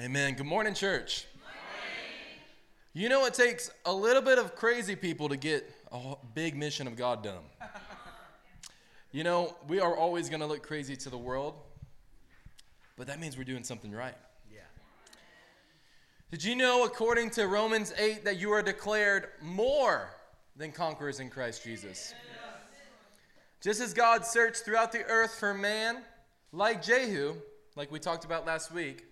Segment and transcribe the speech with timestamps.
[0.00, 0.34] Amen.
[0.34, 1.26] Good morning, church.
[2.92, 6.86] You know, it takes a little bit of crazy people to get a big mission
[6.86, 7.42] of God done.
[9.10, 11.54] You know, we are always going to look crazy to the world,
[12.96, 14.14] but that means we're doing something right.
[14.48, 14.60] Yeah.
[16.30, 20.10] Did you know, according to Romans 8, that you are declared more
[20.54, 22.14] than conquerors in Christ Jesus?
[23.60, 26.02] Just as God searched throughout the earth for man,
[26.52, 27.34] like Jehu,
[27.74, 29.07] like we talked about last week,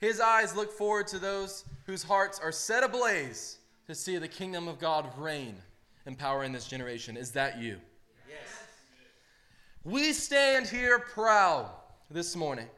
[0.00, 4.68] his eyes look forward to those whose hearts are set ablaze to see the kingdom
[4.68, 5.56] of God reign
[6.06, 7.16] and power in this generation.
[7.16, 7.78] Is that you?
[8.28, 8.38] Yes.
[9.84, 11.70] We stand here proud
[12.10, 12.68] this morning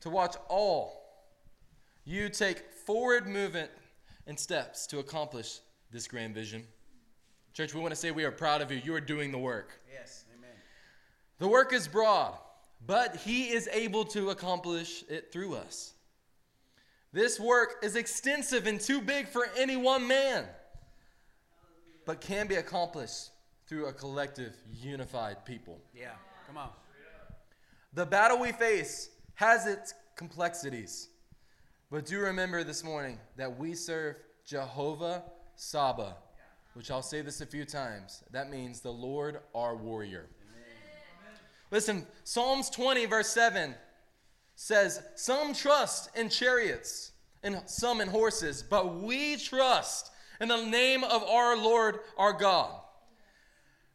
[0.00, 1.02] to watch all
[2.04, 3.70] you take forward movement
[4.28, 5.58] and steps to accomplish
[5.90, 6.62] this grand vision.
[7.52, 8.80] Church, we want to say we are proud of you.
[8.84, 9.80] You are doing the work.
[9.92, 10.24] Yes.
[10.38, 10.54] Amen.
[11.38, 12.34] The work is broad,
[12.86, 15.94] but He is able to accomplish it through us.
[17.16, 20.44] This work is extensive and too big for any one man,
[22.04, 23.30] but can be accomplished
[23.66, 25.80] through a collective, unified people.
[25.94, 26.10] Yeah.
[26.46, 26.68] Come on.
[27.94, 31.08] The battle we face has its complexities,
[31.90, 36.16] but do remember this morning that we serve Jehovah Saba,
[36.74, 38.24] which I'll say this a few times.
[38.30, 40.26] That means the Lord our warrior.
[41.70, 43.74] Listen, Psalms 20, verse 7
[44.56, 47.12] says, Some trust in chariots
[47.44, 52.80] and some in horses, but we trust in the name of our Lord our God.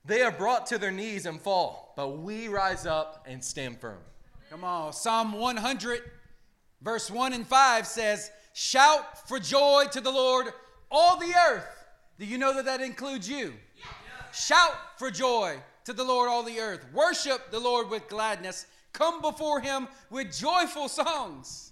[0.06, 4.00] They are brought to their knees and fall, but we rise up and stand firm.
[4.50, 4.94] Come on.
[4.94, 6.02] Psalm 100,
[6.82, 10.48] verse 1 and 5 says, Shout for joy to the Lord,
[10.90, 11.68] all the earth.
[12.20, 13.54] Do you know that that includes you?
[13.78, 13.86] Yeah.
[14.34, 16.86] Shout for joy to the Lord, all the earth.
[16.94, 18.66] Worship the Lord with gladness.
[18.94, 21.72] Come before him with joyful songs.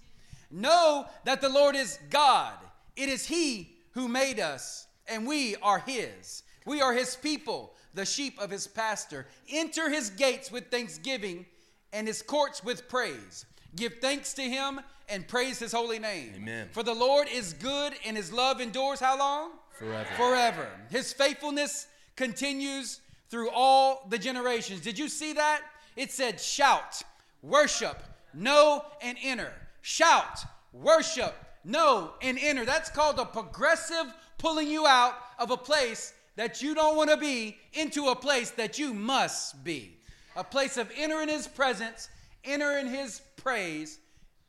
[0.50, 2.54] Know that the Lord is God.
[2.96, 6.42] It is he who made us, and we are his.
[6.66, 9.26] We are his people, the sheep of his pasture.
[9.48, 11.46] Enter his gates with thanksgiving
[11.92, 13.46] and his courts with praise.
[13.76, 16.32] Give thanks to him and praise his holy name.
[16.36, 16.68] Amen.
[16.72, 19.50] For the Lord is good and his love endures how long?
[19.78, 20.08] Forever.
[20.16, 20.68] Forever.
[20.90, 21.86] His faithfulness
[22.16, 24.80] continues through all the generations.
[24.80, 25.62] Did you see that?
[25.96, 27.02] It said, shout,
[27.42, 28.02] worship,
[28.34, 29.52] know, and enter.
[29.82, 30.40] Shout,
[30.72, 31.34] worship,
[31.64, 32.64] know, and enter.
[32.64, 37.16] That's called a progressive pulling you out of a place that you don't want to
[37.16, 39.98] be into a place that you must be.
[40.36, 42.08] A place of enter in his presence,
[42.44, 43.98] enter in his praise,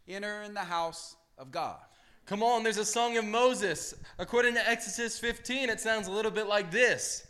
[0.08, 1.78] enter in the house of God.
[2.26, 3.94] Come on, there's a song of Moses.
[4.20, 7.28] According to Exodus 15, it sounds a little bit like this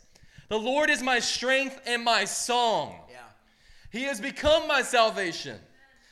[0.48, 3.00] The Lord is my strength and my song.
[3.92, 5.60] He has become my salvation.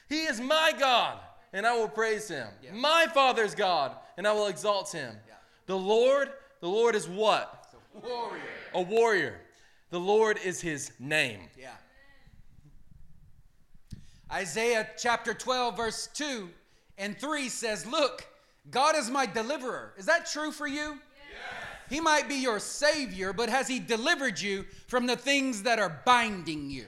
[0.09, 1.19] He is my God,
[1.55, 2.49] and I will praise him.
[2.63, 2.73] Yeah.
[2.73, 5.17] My Father's God, and I will exalt him.
[5.27, 5.35] Yeah.
[5.67, 6.29] The Lord,
[6.61, 7.73] the Lord is what?
[7.95, 8.43] Warrior.
[8.75, 9.41] A warrior.
[9.89, 11.41] The Lord is his name.
[11.59, 11.71] Yeah.
[14.31, 16.51] Isaiah chapter 12, verse 2
[16.99, 18.27] and 3 says, Look,
[18.71, 19.95] God is my deliverer.
[19.97, 20.99] Is that true for you?
[21.89, 26.01] He might be your savior, but has he delivered you from the things that are
[26.05, 26.87] binding you?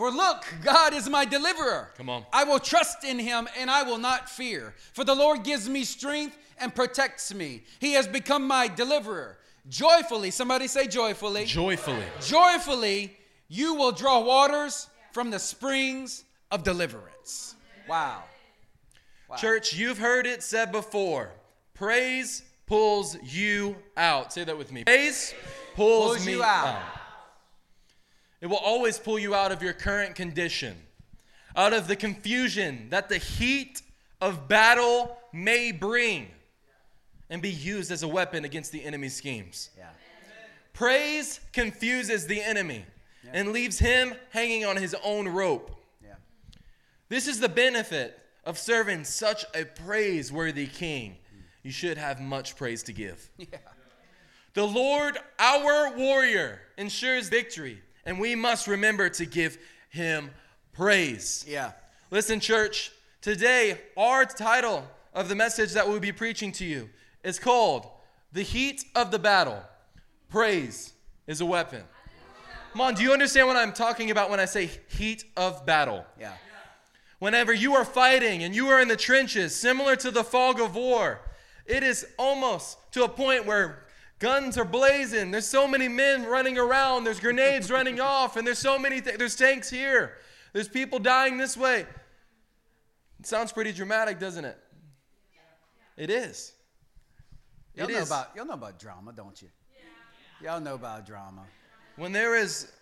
[0.00, 1.90] For look, God is my deliverer.
[1.98, 2.24] Come on.
[2.32, 4.74] I will trust in him and I will not fear.
[4.94, 7.64] For the Lord gives me strength and protects me.
[7.80, 9.36] He has become my deliverer.
[9.68, 11.44] Joyfully, somebody say joyfully.
[11.44, 12.02] Joyfully.
[12.22, 13.14] Joyfully,
[13.48, 17.54] you will draw waters from the springs of deliverance.
[17.86, 18.22] Wow.
[19.28, 19.36] Wow.
[19.36, 21.30] Church, you've heard it said before
[21.74, 24.32] praise pulls you out.
[24.32, 24.84] Say that with me.
[24.84, 25.34] Praise
[25.74, 26.68] pulls, Pulls me you out.
[26.68, 26.99] out.
[28.40, 30.76] It will always pull you out of your current condition,
[31.56, 33.82] out of the confusion that the heat
[34.20, 36.28] of battle may bring,
[37.28, 39.70] and be used as a weapon against the enemy's schemes.
[39.78, 39.90] Yeah.
[40.72, 42.84] Praise confuses the enemy
[43.32, 45.70] and leaves him hanging on his own rope.
[46.02, 46.14] Yeah.
[47.08, 51.16] This is the benefit of serving such a praiseworthy king.
[51.62, 53.30] You should have much praise to give.
[53.38, 53.58] Yeah.
[54.52, 59.58] The Lord, our warrior, ensures victory, and we must remember to give
[59.90, 60.30] him
[60.72, 61.44] praise.
[61.48, 61.72] Yeah.
[62.10, 66.88] Listen, church, today our title of the message that we'll be preaching to you
[67.24, 67.86] is called
[68.32, 69.62] The Heat of the Battle.
[70.28, 70.92] Praise
[71.26, 71.82] is a weapon.
[72.72, 76.04] Come on, do you understand what I'm talking about when I say heat of battle?
[76.18, 76.32] Yeah.
[77.18, 80.76] Whenever you are fighting and you are in the trenches, similar to the fog of
[80.76, 81.20] war,
[81.66, 83.84] it is almost to a point where
[84.20, 85.32] guns are blazing.
[85.32, 87.04] There's so many men running around.
[87.04, 89.00] There's grenades running off, and there's so many.
[89.00, 90.18] Th- there's tanks here.
[90.52, 91.86] There's people dying this way.
[93.18, 94.58] It sounds pretty dramatic, doesn't it?
[95.96, 96.52] It is.
[97.74, 99.48] Y'all It know about y'all know about drama, don't you?
[100.42, 100.52] Yeah.
[100.52, 101.42] Y'all know about drama.
[101.96, 102.72] When there is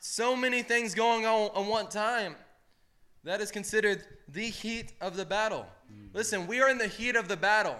[0.00, 2.34] so many things going on at one time,
[3.24, 5.66] that is considered the heat of the battle.
[5.92, 6.14] Mm.
[6.14, 7.76] Listen, we are in the heat of the battle.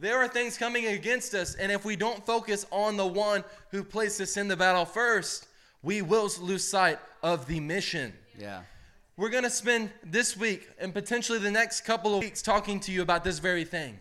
[0.00, 3.84] There are things coming against us, and if we don't focus on the one who
[3.84, 5.46] placed us in the battle first,
[5.82, 8.14] we will lose sight of the mission.
[8.38, 8.62] Yeah.
[9.18, 12.92] We're going to spend this week and potentially the next couple of weeks talking to
[12.92, 13.98] you about this very thing.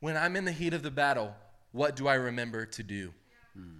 [0.00, 1.34] When I'm in the heat of the battle,
[1.72, 3.10] what do I remember to do?
[3.54, 3.78] Hmm.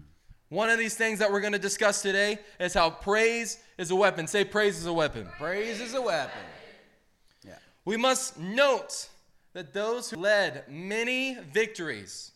[0.48, 3.96] One of these things that we're going to discuss today is how praise is a
[3.96, 4.26] weapon.
[4.26, 5.28] Say, praise is a weapon.
[5.38, 6.40] Praise is a weapon.
[7.46, 7.58] Yeah.
[7.84, 9.10] We must note
[9.52, 12.32] that those who led many victories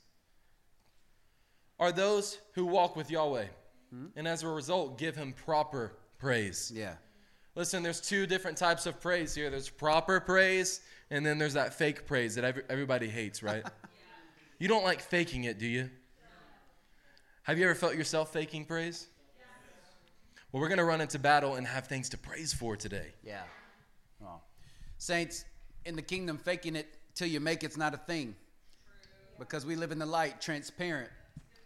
[1.79, 3.47] are those who walk with Yahweh.
[3.91, 4.07] Hmm?
[4.17, 6.73] And as a result, give him proper praise.
[6.75, 6.95] Yeah.
[7.55, 9.49] Listen, there's two different types of praise here.
[9.51, 10.81] There's proper praise,
[11.11, 13.65] and then there's that fake praise that every, everybody hates, right?
[14.61, 15.91] You don't like faking it, do you?
[17.43, 19.09] Have you ever felt yourself faking praise?
[20.53, 23.09] Well, we're going to run into battle and have things to praise for today.
[23.25, 23.43] Yeah.
[24.21, 24.45] Well,
[24.97, 25.45] saints,
[25.85, 28.35] in the kingdom, faking it till you make it's not a thing.
[29.39, 31.11] Because we live in the light, transparent,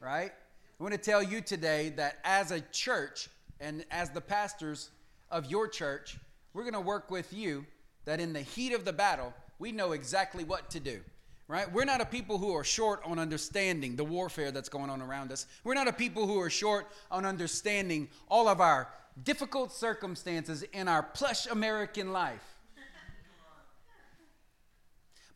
[0.01, 0.33] right?
[0.81, 3.29] I want to tell you today that as a church
[3.61, 4.91] and as the pastors
[5.31, 6.17] of your church,
[6.55, 7.67] we're going to work with you
[8.05, 11.01] that in the heat of the battle, we know exactly what to do.
[11.47, 11.71] Right?
[11.73, 15.33] We're not a people who are short on understanding the warfare that's going on around
[15.33, 15.47] us.
[15.65, 18.89] We're not a people who are short on understanding all of our
[19.25, 22.58] difficult circumstances in our plush American life.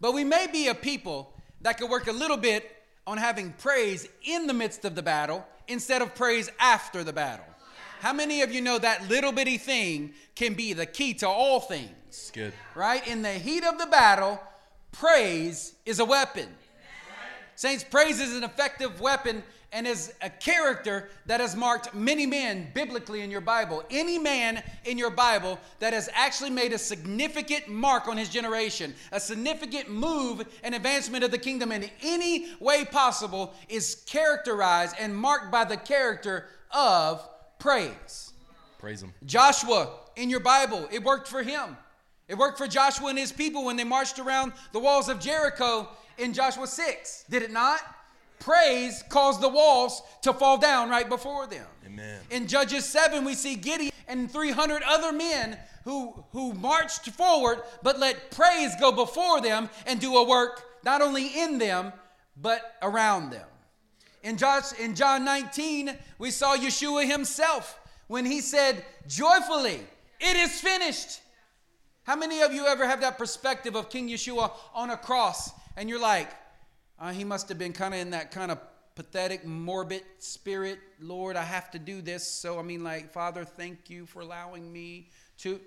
[0.02, 2.69] But we may be a people that could work a little bit
[3.06, 7.44] on having praise in the midst of the battle instead of praise after the battle.
[8.00, 11.60] How many of you know that little bitty thing can be the key to all
[11.60, 11.93] things?
[12.08, 12.52] It's good.
[12.75, 13.06] Right?
[13.06, 14.40] In the heat of the battle,
[14.90, 16.48] praise is a weapon.
[17.55, 22.69] Saints, praise is an effective weapon and is a character that has marked many men
[22.74, 23.82] biblically in your Bible.
[23.90, 28.94] Any man in your Bible that has actually made a significant mark on his generation,
[29.12, 35.16] a significant move and advancement of the kingdom in any way possible, is characterized and
[35.16, 37.26] marked by the character of
[37.58, 38.32] praise.
[38.78, 39.14] Praise him.
[39.24, 41.76] Joshua in your Bible, it worked for him.
[42.28, 45.88] It worked for Joshua and his people when they marched around the walls of Jericho
[46.19, 47.24] in Joshua 6.
[47.30, 47.80] Did it not?
[48.42, 51.64] Praise caused the walls to fall down right before them.
[51.86, 52.18] Amen.
[52.28, 58.00] In Judges 7, we see Gideon and 300 other men who, who marched forward, but
[58.00, 61.92] let praise go before them and do a work not only in them,
[62.36, 63.46] but around them.
[64.24, 67.78] In, Josh, in John 19, we saw Yeshua himself
[68.08, 69.80] when he said, Joyfully,
[70.18, 71.20] it is finished.
[72.02, 75.88] How many of you ever have that perspective of King Yeshua on a cross and
[75.88, 76.28] you're like,
[76.98, 78.58] uh, he must have been kind of in that kind of
[78.94, 80.78] pathetic, morbid spirit.
[81.00, 82.26] Lord, I have to do this.
[82.26, 85.08] So, I mean, like, Father, thank you for allowing me
[85.38, 85.60] to.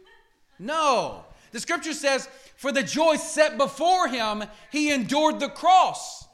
[0.60, 1.26] No.
[1.52, 6.26] The scripture says, for the joy set before him, he endured the cross.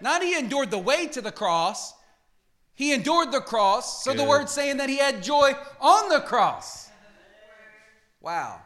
[0.00, 1.94] Not he endured the way to the cross,
[2.74, 4.02] he endured the cross.
[4.02, 6.90] So the word saying that he had joy on the cross.
[8.20, 8.60] Wow.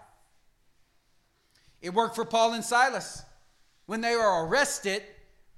[1.82, 3.22] It worked for Paul and Silas
[3.86, 5.02] when they were arrested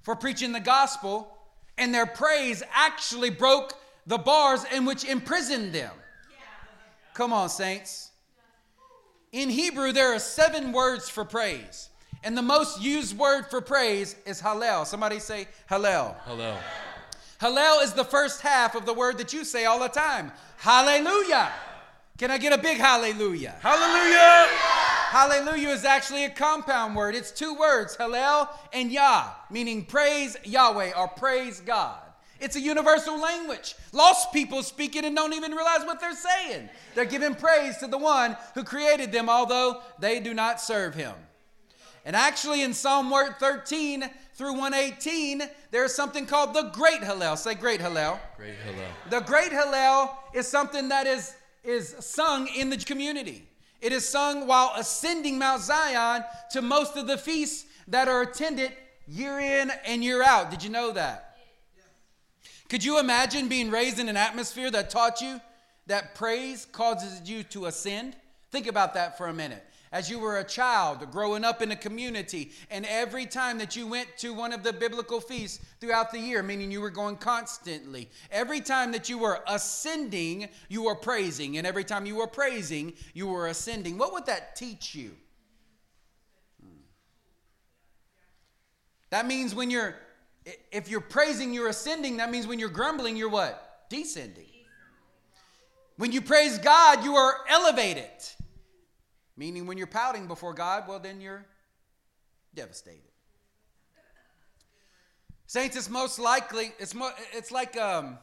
[0.01, 1.35] for preaching the gospel,
[1.77, 3.73] and their praise actually broke
[4.05, 5.93] the bars in which imprisoned them.
[7.13, 8.11] Come on, saints.
[9.31, 11.89] In Hebrew, there are seven words for praise,
[12.23, 14.85] and the most used word for praise is hallel.
[14.85, 16.15] Somebody say hallel.
[16.25, 16.57] Hello.
[17.39, 20.31] Hallel is the first half of the word that you say all the time.
[20.57, 21.51] Hallelujah.
[22.17, 23.55] Can I get a big hallelujah?
[23.61, 24.17] Hallelujah.
[24.17, 24.98] Hallelujah
[25.69, 27.15] is actually a compound word.
[27.15, 31.99] It's two words, Hallel and Yah, meaning praise Yahweh or praise God.
[32.39, 33.75] It's a universal language.
[33.91, 36.69] Lost people speak it and don't even realize what they're saying.
[36.93, 41.15] They're giving praise to the one who created them, although they do not serve him.
[42.05, 47.37] And actually, in Psalm 13 through 118, there's something called the Great Hallel.
[47.37, 48.19] Say Great Hallel.
[48.37, 48.85] Great hello.
[49.09, 53.48] The Great Hallel is something that is, is sung in the community.
[53.81, 58.73] It is sung while ascending Mount Zion to most of the feasts that are attended
[59.07, 60.51] year in and year out.
[60.51, 61.37] Did you know that?
[62.69, 65.41] Could you imagine being raised in an atmosphere that taught you
[65.87, 68.15] that praise causes you to ascend?
[68.51, 69.65] Think about that for a minute.
[69.91, 73.87] As you were a child growing up in a community, and every time that you
[73.87, 78.07] went to one of the biblical feasts throughout the year, meaning you were going constantly,
[78.29, 82.93] every time that you were ascending, you were praising, and every time you were praising,
[83.15, 83.97] you were ascending.
[83.97, 85.15] What would that teach you?
[89.09, 89.95] That means when you're,
[90.71, 92.17] if you're praising, you're ascending.
[92.17, 93.87] That means when you're grumbling, you're what?
[93.89, 94.45] Descending.
[95.97, 98.05] When you praise God, you are elevated.
[99.39, 101.45] Meaning when you're pouting before God, well, then you're
[102.53, 102.99] devastated.
[105.47, 108.17] Saints, it's most likely, it's, mo- it's like, um,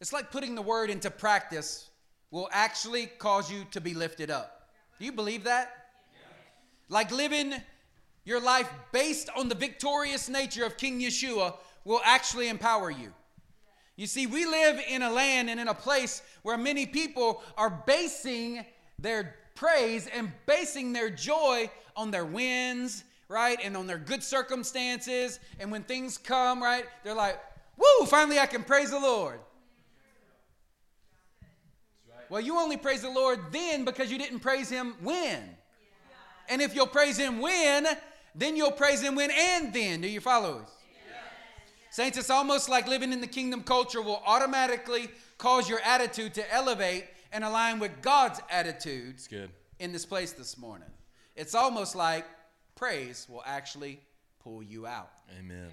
[0.00, 1.88] it's like putting the word into practice
[2.32, 4.70] will actually cause you to be lifted up.
[4.98, 5.70] Do you believe that?
[6.88, 7.54] Like living
[8.24, 13.12] your life based on the victorious nature of King Yeshua will actually empower you.
[13.94, 17.84] You see, we live in a land and in a place where many people are
[17.86, 18.66] basing
[18.98, 23.58] their praise and basing their joy on their wins, right?
[23.62, 25.38] And on their good circumstances.
[25.60, 27.38] And when things come, right, they're like,
[27.76, 29.38] woo, finally I can praise the Lord.
[32.30, 35.42] Well, you only praise the Lord then because you didn't praise Him when.
[36.48, 37.86] And if you'll praise Him when,
[38.34, 40.00] then you'll praise Him when and then.
[40.00, 40.70] Do you follow us?
[41.90, 46.54] Saints, it's almost like living in the kingdom culture will automatically cause your attitude to
[46.54, 49.50] elevate and align with God's attitude good.
[49.78, 50.88] in this place this morning.
[51.36, 52.26] It's almost like
[52.74, 54.00] praise will actually
[54.42, 55.10] pull you out.
[55.38, 55.68] Amen.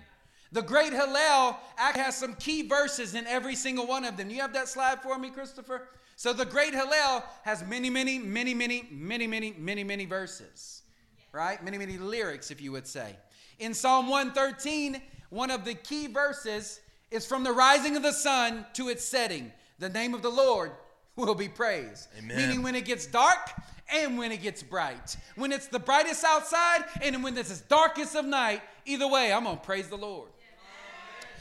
[0.51, 4.29] The great Hallel has some key verses in every single one of them.
[4.29, 5.89] You have that slide for me, Christopher?
[6.15, 10.83] So the great Hallel has many, many, many, many, many, many, many, many verses,
[11.31, 11.61] right?
[11.63, 13.15] Many, many lyrics, if you would say.
[13.59, 16.79] In Psalm 113, one of the key verses
[17.11, 19.51] is from the rising of the sun to its setting.
[19.79, 20.71] The name of the Lord
[21.17, 22.07] will be praised.
[22.17, 22.37] Amen.
[22.37, 23.51] Meaning when it gets dark
[23.93, 25.17] and when it gets bright.
[25.35, 28.61] When it's the brightest outside and when it's the darkest of night.
[28.85, 30.29] Either way, I'm going to praise the Lord.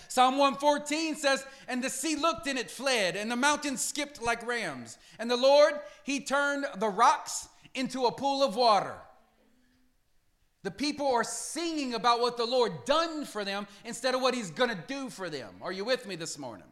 [0.08, 4.46] Psalm 114 says, And the sea looked and it fled, and the mountains skipped like
[4.46, 4.96] rams.
[5.18, 8.94] And the Lord, He turned the rocks into a pool of water.
[10.62, 14.50] The people are singing about what the Lord done for them instead of what He's
[14.50, 15.50] going to do for them.
[15.60, 16.66] Are you with me this morning?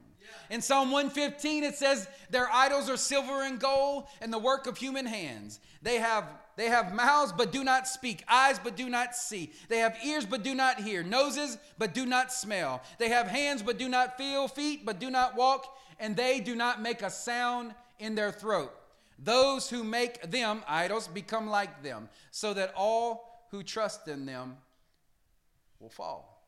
[0.50, 4.76] In Psalm 115, it says, Their idols are silver and gold and the work of
[4.76, 5.60] human hands.
[5.82, 6.24] They have,
[6.56, 9.52] they have mouths but do not speak, eyes but do not see.
[9.68, 12.82] They have ears but do not hear, noses but do not smell.
[12.98, 16.54] They have hands but do not feel, feet but do not walk, and they do
[16.54, 18.72] not make a sound in their throat.
[19.18, 24.56] Those who make them idols become like them, so that all who trust in them
[25.78, 26.46] will fall.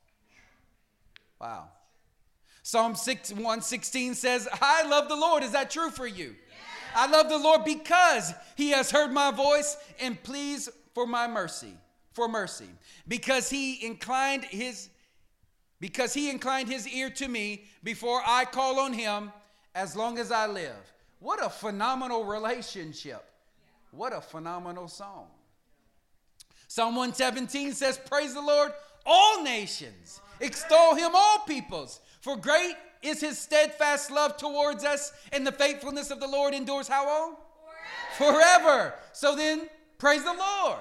[1.40, 1.68] Wow.
[2.66, 5.44] Psalm 6, 116 says, I love the Lord.
[5.44, 6.34] Is that true for you?
[6.96, 11.74] I love the Lord because he has heard my voice and pleads for my mercy,
[12.10, 12.66] for mercy.
[13.06, 14.88] Because he inclined his
[15.78, 19.30] because he inclined his ear to me before I call on him
[19.76, 20.92] as long as I live.
[21.20, 23.24] What a phenomenal relationship.
[23.92, 25.28] What a phenomenal song.
[26.66, 28.72] Psalm 117 says, Praise the Lord,
[29.04, 32.00] all nations, extol him, all peoples.
[32.26, 36.88] For great is his steadfast love towards us, and the faithfulness of the Lord endures
[36.88, 37.36] how long?
[38.18, 38.32] Forever.
[38.32, 38.94] Forever.
[39.12, 40.80] So then, praise the Lord.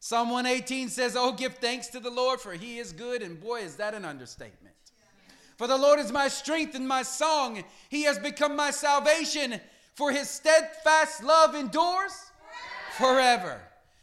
[0.00, 3.22] Psalm 118 says, Oh, give thanks to the Lord, for he is good.
[3.22, 4.74] And boy, is that an understatement.
[5.58, 7.62] For the Lord is my strength and my song.
[7.88, 9.60] He has become my salvation,
[9.94, 12.32] for his steadfast love endures
[12.98, 13.14] forever.
[13.14, 13.60] forever.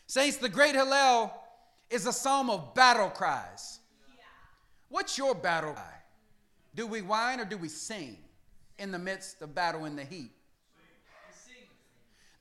[0.08, 1.34] Saints, the great Hallel
[1.90, 3.81] is a psalm of battle cries.
[4.92, 5.94] What's your battle cry?
[6.76, 8.18] Do we whine or do we sing
[8.78, 10.32] in the midst of battle in the heat?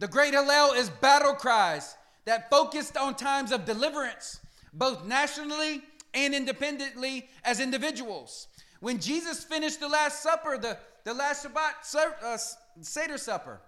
[0.01, 4.41] The great Hallel is battle cries that focused on times of deliverance,
[4.73, 8.49] both nationally and independently as individuals.
[8.81, 12.37] When Jesus finished the Last Supper, the, the last Shabbat uh,
[12.81, 13.61] Seder Supper,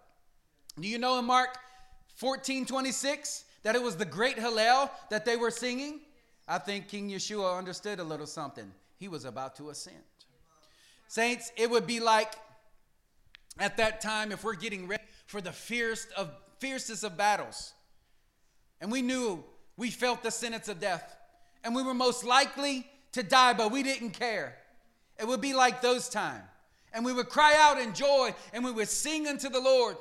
[0.81, 1.57] do you know in Mark
[2.17, 6.01] 14 26 that it was the great Hallel that they were singing?
[6.47, 8.71] I think King Yeshua understood a little something.
[8.99, 9.97] He was about to ascend.
[11.09, 12.35] Saints, it would be like
[13.59, 17.73] at that time if we're getting ready for the fiercest of fiercest of battles.
[18.81, 19.43] And we knew
[19.77, 21.17] we felt the sentence of death.
[21.65, 24.57] And we were most likely to die, but we didn't care.
[25.19, 26.45] It would be like those times.
[26.93, 29.97] And we would cry out in joy and we would sing unto the Lord.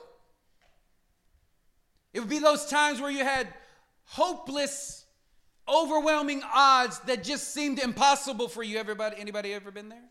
[2.13, 3.47] It would be those times where you had
[4.03, 5.00] hopeless,
[5.67, 8.77] overwhelming odds that just seemed impossible for you.
[8.77, 10.03] Everybody, anybody ever been there?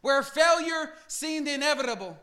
[0.00, 2.16] Where failure seemed inevitable.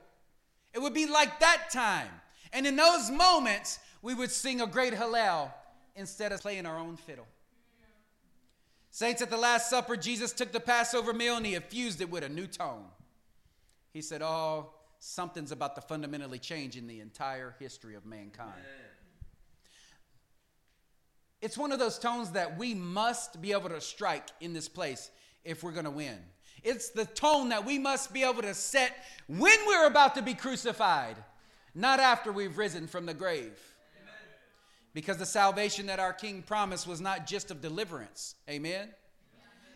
[0.74, 2.10] It would be like that time.
[2.54, 5.52] And in those moments, we would sing a great Hallel
[5.96, 7.28] instead of playing our own fiddle.
[8.92, 12.24] Saints, at the Last Supper, Jesus took the Passover meal and he infused it with
[12.24, 12.84] a new tone.
[13.94, 18.52] He said, Oh, something's about to fundamentally change in the entire history of mankind.
[21.42, 25.10] It's one of those tones that we must be able to strike in this place
[25.44, 26.18] if we're going to win.
[26.64, 28.96] It's the tone that we must be able to set
[29.28, 31.16] when we're about to be crucified,
[31.74, 33.60] not after we've risen from the grave.
[34.94, 38.36] Because the salvation that our King promised was not just of deliverance.
[38.50, 38.90] Amen.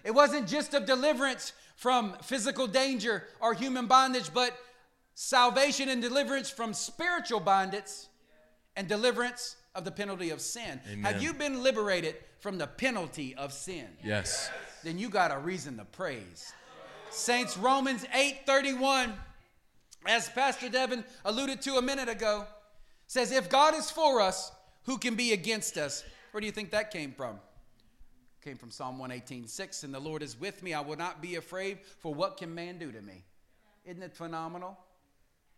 [0.03, 4.55] It wasn't just of deliverance from physical danger or human bondage, but
[5.15, 7.91] salvation and deliverance from spiritual bondage
[8.75, 10.79] and deliverance of the penalty of sin.
[10.89, 11.03] Amen.
[11.03, 13.87] Have you been liberated from the penalty of sin?
[14.03, 14.49] Yes.
[14.83, 16.53] Then you got a reason to praise.
[17.11, 19.13] Saints, Romans 8:31,
[20.05, 22.45] as Pastor Devin alluded to a minute ago,
[23.07, 24.51] says, If God is for us,
[24.83, 26.03] who can be against us?
[26.31, 27.39] Where do you think that came from?
[28.43, 29.83] Came from Psalm 118, 6.
[29.83, 30.73] And the Lord is with me.
[30.73, 33.23] I will not be afraid, for what can man do to me?
[33.85, 34.77] Isn't it phenomenal?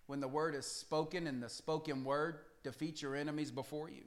[0.05, 4.03] When the word is spoken and the spoken word defeats your enemies before you.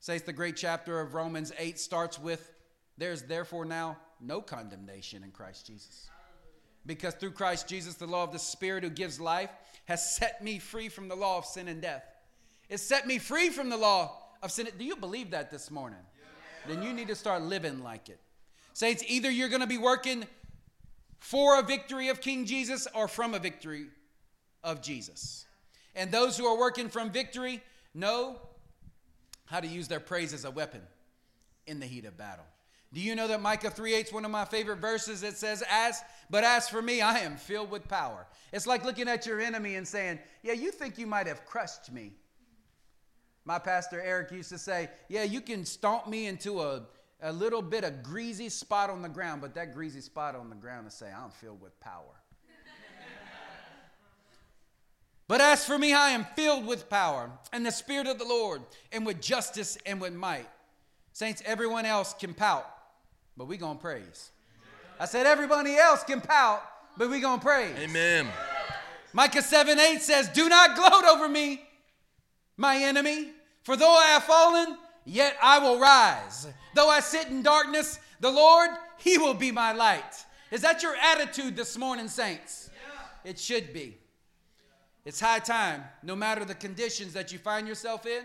[0.00, 2.52] Says the great chapter of Romans 8 starts with
[2.98, 6.10] there's therefore now no condemnation in Christ Jesus.
[6.84, 9.50] Because through Christ Jesus, the law of the Spirit who gives life
[9.86, 12.04] has set me free from the law of sin and death.
[12.68, 14.68] It set me free from the law of sin.
[14.76, 16.00] Do you believe that this morning?
[16.66, 18.20] Then you need to start living like it.
[18.72, 20.26] Saints, either you're going to be working
[21.18, 23.86] for a victory of King Jesus or from a victory
[24.62, 25.46] of Jesus.
[25.94, 27.62] And those who are working from victory
[27.94, 28.36] know
[29.46, 30.82] how to use their praise as a weapon
[31.66, 32.44] in the heat of battle.
[32.92, 35.22] Do you know that Micah 3 8 is one of my favorite verses?
[35.22, 38.26] It says, As but as for me, I am filled with power.
[38.52, 41.92] It's like looking at your enemy and saying, Yeah, you think you might have crushed
[41.92, 42.12] me.
[43.44, 46.82] My pastor Eric used to say, Yeah, you can stomp me into a,
[47.20, 50.56] a little bit of greasy spot on the ground, but that greasy spot on the
[50.56, 52.17] ground is say, I'm filled with power.
[55.28, 58.62] But as for me, I am filled with power and the Spirit of the Lord,
[58.90, 60.48] and with justice and with might.
[61.12, 62.66] Saints, everyone else can pout,
[63.36, 64.30] but we gonna praise.
[64.98, 66.62] I said everybody else can pout,
[66.96, 67.76] but we gonna praise.
[67.78, 68.26] Amen.
[69.12, 71.62] Micah 7 8 says, Do not gloat over me,
[72.56, 73.32] my enemy,
[73.64, 76.46] for though I have fallen, yet I will rise.
[76.74, 80.24] Though I sit in darkness, the Lord, He will be my light.
[80.50, 82.70] Is that your attitude this morning, saints?
[83.24, 83.98] It should be.
[85.04, 88.24] It's high time, no matter the conditions that you find yourself in.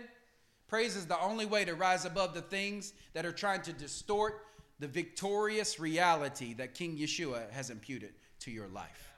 [0.68, 4.46] Praise is the only way to rise above the things that are trying to distort
[4.80, 9.12] the victorious reality that King Yeshua has imputed to your life.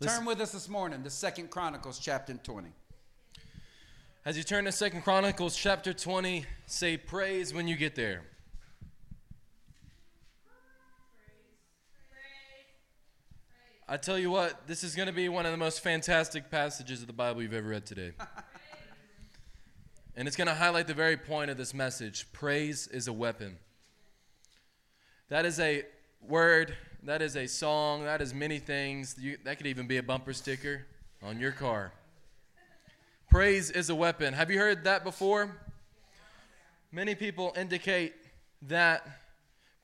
[0.00, 0.18] Listen.
[0.18, 2.70] Turn with us this morning to Second Chronicles chapter 20.
[4.24, 8.22] As you turn to Second Chronicles chapter 20, say praise when you get there.
[13.90, 17.00] I tell you what, this is going to be one of the most fantastic passages
[17.00, 18.12] of the Bible you've ever read today.
[20.14, 23.56] and it's going to highlight the very point of this message praise is a weapon.
[25.30, 25.86] That is a
[26.20, 29.16] word, that is a song, that is many things.
[29.18, 30.84] You, that could even be a bumper sticker
[31.22, 31.94] on your car.
[33.30, 34.34] Praise is a weapon.
[34.34, 35.56] Have you heard that before?
[36.92, 38.12] Many people indicate
[38.60, 39.06] that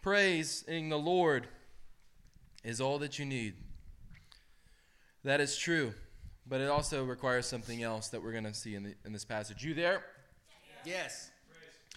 [0.03, 1.49] praising the Lord
[2.63, 3.55] is all that you need.
[5.25, 5.95] That is true,
[6.47, 9.25] but it also requires something else that we're going to see in, the, in this
[9.25, 9.65] passage.
[9.65, 10.05] You there?
[10.85, 11.31] Yes.
[11.91, 11.97] It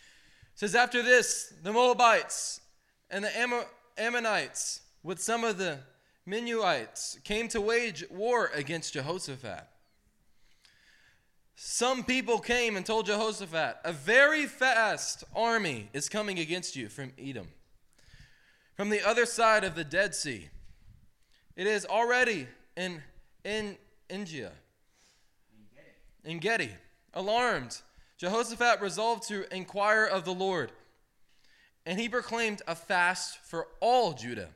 [0.55, 2.61] says, After this, the Moabites
[3.09, 3.65] and the Am-
[3.97, 5.79] Ammonites, with some of the
[6.25, 9.67] Meunites, came to wage war against Jehoshaphat.
[11.55, 17.11] Some people came and told Jehoshaphat, A very fast army is coming against you from
[17.19, 17.49] Edom,
[18.75, 20.47] from the other side of the Dead Sea.
[21.57, 23.01] It is already in,
[23.43, 23.77] in
[24.09, 24.51] India,
[26.25, 26.71] En Gedi.
[27.13, 27.81] Alarmed,
[28.17, 30.71] Jehoshaphat resolved to inquire of the Lord,
[31.85, 34.49] and he proclaimed a fast for all Judah.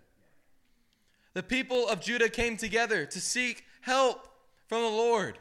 [1.33, 4.27] The people of Judah came together to seek help
[4.67, 5.39] from the Lord.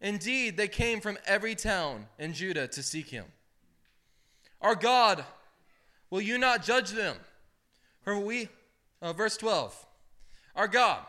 [0.00, 3.26] Indeed, they came from every town in Judah to seek him.
[4.60, 5.24] Our God,
[6.10, 7.16] will you not judge them?
[8.02, 8.48] For we,
[9.02, 9.86] uh, verse 12,
[10.56, 11.00] our God,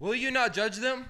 [0.00, 1.06] will you not judge them?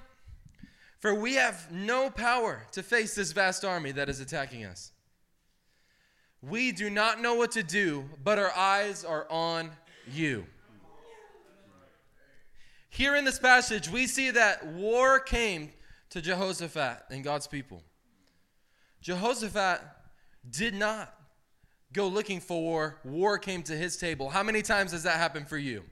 [0.99, 4.93] For we have no power to face this vast army that is attacking us.
[6.43, 9.71] We do not know what to do, but our eyes are on
[10.11, 10.45] you.
[12.91, 15.73] Here in this passage, we see that war came
[16.11, 17.83] to Jehoshaphat and God's people.
[19.01, 19.81] Jehoshaphat
[20.51, 21.15] did not
[21.93, 22.99] go looking for war.
[23.05, 24.29] War came to his table.
[24.29, 25.85] How many times has that happened for you?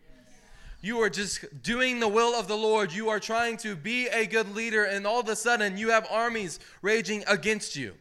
[0.81, 2.93] You are just doing the will of the Lord.
[2.93, 6.07] You are trying to be a good leader, and all of a sudden you have
[6.11, 7.95] armies raging against you.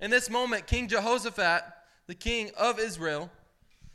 [0.00, 1.64] In this moment, King Jehoshaphat,
[2.06, 3.30] the king of Israel,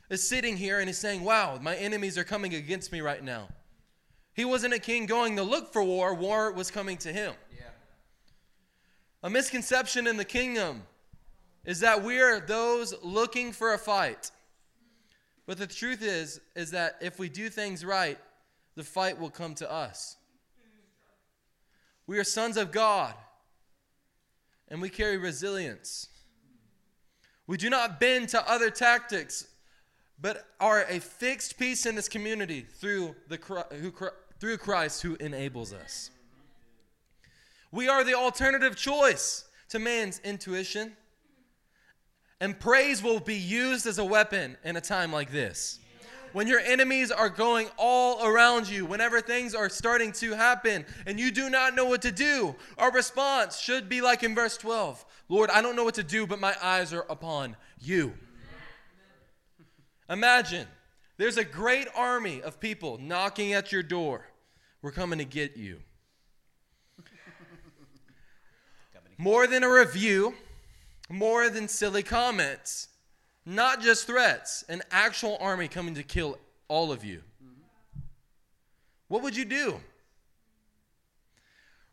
[0.09, 3.47] is sitting here and he's saying, Wow, my enemies are coming against me right now.
[4.33, 7.33] He wasn't a king going to look for war, war was coming to him.
[7.51, 7.63] Yeah.
[9.23, 10.83] A misconception in the kingdom
[11.63, 14.29] is that we are those looking for a fight.
[15.45, 18.17] But the truth is is that if we do things right,
[18.75, 20.17] the fight will come to us.
[22.07, 23.13] We are sons of God
[24.67, 26.09] and we carry resilience.
[27.47, 29.47] We do not bend to other tactics,
[30.19, 33.37] but are a fixed piece in this community through, the,
[33.79, 33.93] who,
[34.39, 36.09] through Christ who enables us.
[37.71, 40.95] We are the alternative choice to man's intuition.
[42.41, 45.79] And praise will be used as a weapon in a time like this
[46.35, 51.17] when your enemies are going all around you, whenever things are starting to happen and
[51.17, 55.05] you do not know what to do, our response should be like in verse 12
[55.29, 58.13] Lord, I don't know what to do, but my eyes are upon you.
[60.09, 60.67] Imagine
[61.15, 64.25] there's a great army of people knocking at your door.
[64.81, 65.79] We're coming to get you.
[69.17, 70.35] More than a review,
[71.09, 72.89] more than silly comments
[73.45, 77.21] not just threats, an actual army coming to kill all of you.
[79.07, 79.79] What would you do?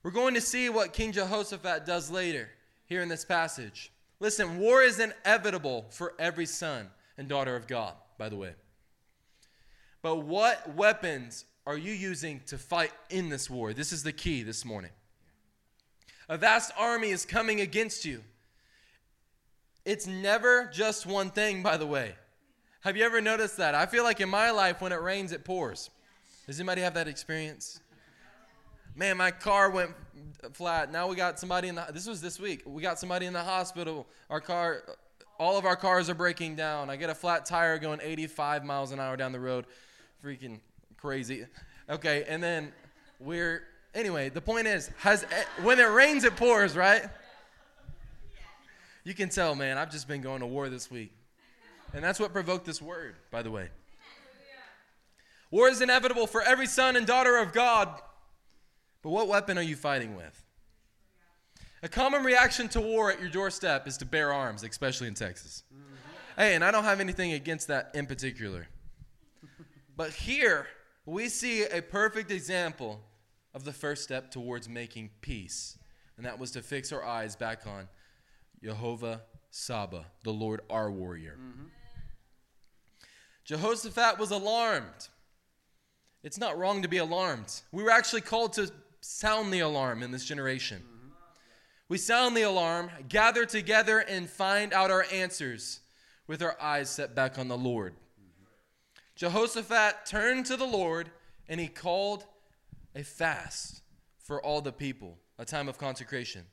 [0.02, 2.48] We're going to see what King Jehoshaphat does later
[2.86, 3.92] here in this passage.
[4.18, 8.54] Listen, war is inevitable for every son and daughter of God, by the way.
[10.00, 13.74] But what weapons are you using to fight in this war?
[13.74, 14.90] This is the key this morning.
[16.28, 18.24] A vast army is coming against you.
[19.84, 22.14] It's never just one thing, by the way.
[22.82, 23.74] Have you ever noticed that?
[23.74, 25.90] I feel like in my life, when it rains, it pours.
[26.46, 27.80] Does anybody have that experience?
[28.94, 29.90] Man, my car went
[30.52, 30.92] flat.
[30.92, 31.86] Now we got somebody in the.
[31.92, 32.62] This was this week.
[32.66, 34.06] We got somebody in the hospital.
[34.30, 34.82] Our car,
[35.38, 36.90] all of our cars are breaking down.
[36.90, 39.66] I get a flat tire going 85 miles an hour down the road.
[40.24, 40.60] Freaking
[40.96, 41.46] crazy.
[41.88, 42.72] Okay, and then
[43.18, 43.64] we're.
[43.94, 45.24] Anyway, the point is, has
[45.62, 47.02] when it rains, it pours, right?
[49.04, 51.12] You can tell, man, I've just been going to war this week.
[51.92, 53.68] And that's what provoked this word, by the way.
[55.50, 58.00] War is inevitable for every son and daughter of God.
[59.02, 60.42] But what weapon are you fighting with?
[61.82, 65.64] A common reaction to war at your doorstep is to bear arms, especially in Texas.
[66.36, 68.68] Hey, and I don't have anything against that in particular.
[69.96, 70.66] But here,
[71.04, 73.00] we see a perfect example
[73.52, 75.76] of the first step towards making peace,
[76.16, 77.88] and that was to fix our eyes back on
[78.62, 81.36] Jehovah Saba, the Lord our warrior.
[81.38, 81.66] Mm-hmm.
[83.44, 85.08] Jehoshaphat was alarmed.
[86.22, 87.60] It's not wrong to be alarmed.
[87.72, 88.70] We were actually called to
[89.00, 90.78] sound the alarm in this generation.
[90.78, 91.08] Mm-hmm.
[91.88, 95.80] We sound the alarm, gather together, and find out our answers
[96.28, 97.92] with our eyes set back on the Lord.
[97.92, 98.44] Mm-hmm.
[99.16, 101.10] Jehoshaphat turned to the Lord
[101.48, 102.24] and he called
[102.94, 103.82] a fast
[104.18, 106.44] for all the people, a time of consecration.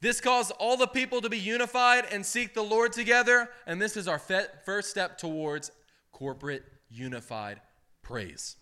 [0.00, 3.96] This caused all the people to be unified and seek the Lord together, and this
[3.96, 5.70] is our first step towards
[6.12, 7.60] corporate unified
[8.02, 8.56] praise.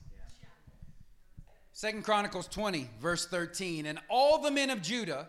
[1.73, 3.87] Second Chronicles 20, verse 13.
[3.87, 5.29] And all the men of Judah,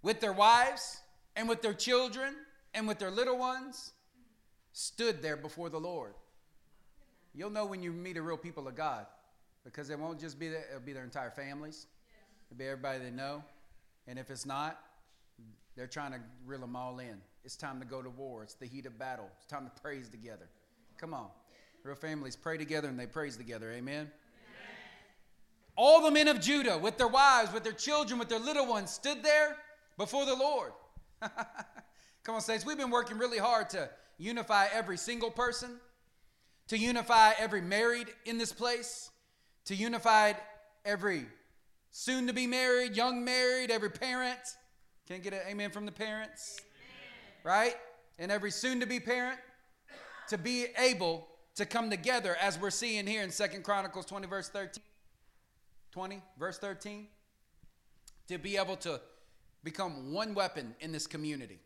[0.00, 0.98] with their wives
[1.34, 2.36] and with their children
[2.72, 3.92] and with their little ones,
[4.72, 6.14] stood there before the Lord.
[7.34, 9.06] You'll know when you meet a real people of God
[9.64, 11.88] because it won't just be that, it'll be their entire families,
[12.48, 13.42] it'll be everybody they know.
[14.06, 14.80] And if it's not,
[15.76, 17.20] they're trying to reel them all in.
[17.44, 18.42] It's time to go to war.
[18.42, 19.28] It's the heat of battle.
[19.36, 20.48] It's time to praise together.
[20.98, 21.28] Come on.
[21.84, 23.70] Real families pray together and they praise together.
[23.70, 24.00] Amen?
[24.00, 24.10] Amen.
[25.76, 28.90] All the men of Judah, with their wives, with their children, with their little ones,
[28.90, 29.56] stood there
[29.98, 30.72] before the Lord.
[31.20, 32.66] Come on, saints.
[32.66, 35.76] We've been working really hard to unify every single person,
[36.68, 39.10] to unify every married in this place,
[39.66, 40.32] to unify
[40.84, 41.26] every
[41.90, 44.56] soon to be married, young married, every parent
[45.06, 46.60] can not get an amen from the parents?
[47.44, 47.58] Amen.
[47.58, 47.76] Right?
[48.18, 49.38] And every soon to be parent
[50.28, 54.48] to be able to come together as we're seeing here in Second Chronicles 20, verse
[54.48, 54.82] 13.
[55.92, 57.06] 20, verse 13.
[58.28, 59.00] To be able to
[59.64, 61.58] become one weapon in this community.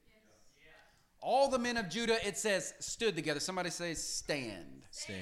[1.23, 3.41] All the men of Judah, it says, stood together.
[3.41, 4.83] Somebody say, stand.
[4.91, 5.19] Stand.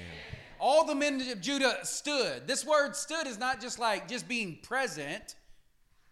[0.59, 2.47] All the men of Judah stood.
[2.47, 5.35] This word stood is not just like just being present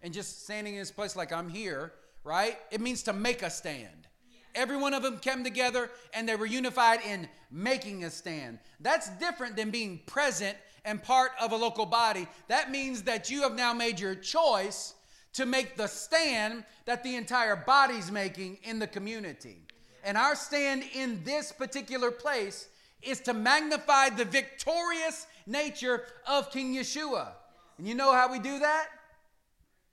[0.02, 2.58] and just standing in his place like I'm here, right?
[2.72, 4.08] It means to make a stand.
[4.56, 8.60] Every one of them came together and they were unified in making a stand.
[8.80, 12.28] That's different than being present and part of a local body.
[12.48, 14.96] That means that you have now made your choice
[15.34, 19.60] to make the stand that the entire body's making in the community.
[20.04, 22.70] And our stand in this particular place
[23.04, 27.34] is to magnify the victorious nature of King Yeshua.
[27.78, 28.88] And you know how we do that?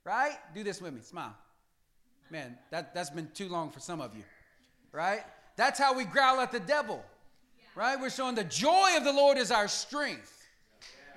[0.05, 0.37] Right?
[0.53, 1.01] Do this with me.
[1.01, 1.35] Smile.
[2.29, 4.23] Man, that, that's been too long for some of you.
[4.91, 5.21] Right?
[5.57, 7.03] That's how we growl at the devil.
[7.75, 7.99] Right?
[7.99, 10.31] We're showing the joy of the Lord is our strength.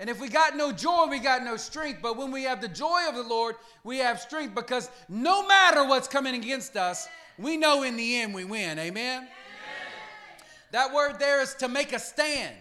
[0.01, 2.01] And if we got no joy, we got no strength.
[2.03, 5.87] But when we have the joy of the Lord, we have strength because no matter
[5.87, 8.79] what's coming against us, we know in the end we win.
[8.79, 9.19] Amen?
[9.19, 9.29] Amen.
[10.73, 12.55] That word there is to make a stand.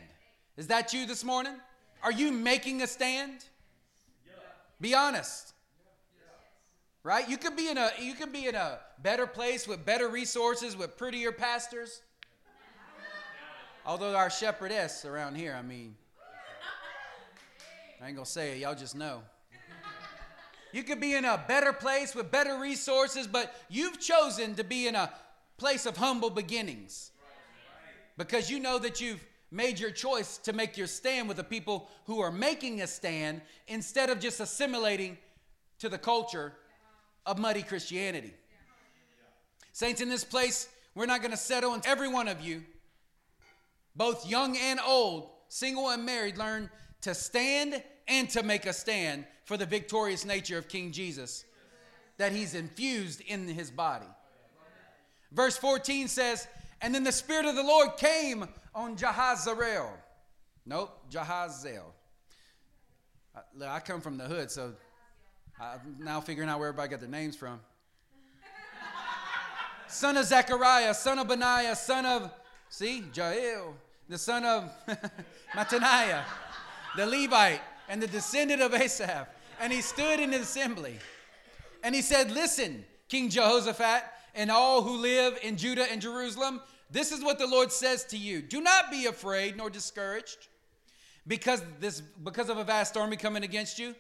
[0.58, 1.54] Is that you this morning?
[2.04, 3.46] Are you making a stand?
[4.82, 5.54] Be honest.
[7.08, 7.30] Right?
[7.30, 10.76] You could be in a you could be in a better place with better resources
[10.76, 12.02] with prettier pastors.
[13.86, 15.96] Although our shepherdess around here, I mean,
[18.02, 19.22] I ain't gonna say it, y'all just know.
[20.74, 24.86] You could be in a better place with better resources, but you've chosen to be
[24.86, 25.10] in a
[25.56, 27.12] place of humble beginnings
[28.18, 31.90] because you know that you've made your choice to make your stand with the people
[32.04, 33.40] who are making a stand
[33.70, 35.18] instead of just assimilating
[35.80, 36.52] to the culture
[37.28, 38.34] of muddy Christianity.
[39.74, 42.64] Saints, in this place, we're not going to settle until every one of you,
[43.96, 49.26] both young and old, single and married, learn to stand and to make a stand
[49.46, 51.46] for the victorious nature of King Jesus
[52.18, 54.08] that he's infused in his body.
[55.32, 56.48] Verse 14 says,
[56.82, 59.90] And then the Spirit of the Lord came on Jahaziel.
[60.66, 61.92] Nope, Jahaziel.
[63.64, 64.74] I come from the hood, so
[65.60, 67.60] I'm now figuring out where everybody got their names from.
[69.88, 72.32] son of Zechariah, son of Benaiah, son of,
[72.70, 73.74] see, Jael,
[74.08, 74.72] the son of
[75.56, 76.24] Mattaniah
[76.98, 79.28] the Levite, and the descendant of Asaph.
[79.62, 80.98] And he stood in the assembly.
[81.84, 84.04] And he said, Listen, King Jehoshaphat,
[84.36, 86.60] and all who live in Judah and Jerusalem,
[86.92, 88.42] this is what the Lord says to you.
[88.42, 90.48] Do not be afraid nor discouraged
[91.26, 93.96] because, this, because of a vast army coming against you.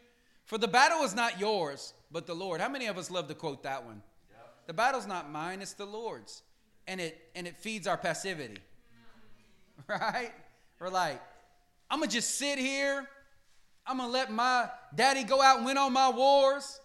[0.48, 2.62] For the battle is not yours, but the Lord.
[2.62, 4.02] How many of us love to quote that one?
[4.66, 6.42] The battle's not mine, it's the Lord's.
[6.88, 8.58] And it and it feeds our passivity.
[9.88, 10.32] Right?
[10.80, 11.22] We're like,
[11.90, 13.08] I'm going to just sit here.
[13.86, 16.80] I'm going to let my daddy go out and win all my wars.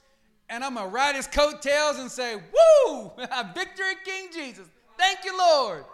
[0.51, 3.13] And I'm to ride his coattails and say, Woo!
[3.55, 4.69] Victory, King Jesus.
[4.99, 5.87] Thank you, Lord.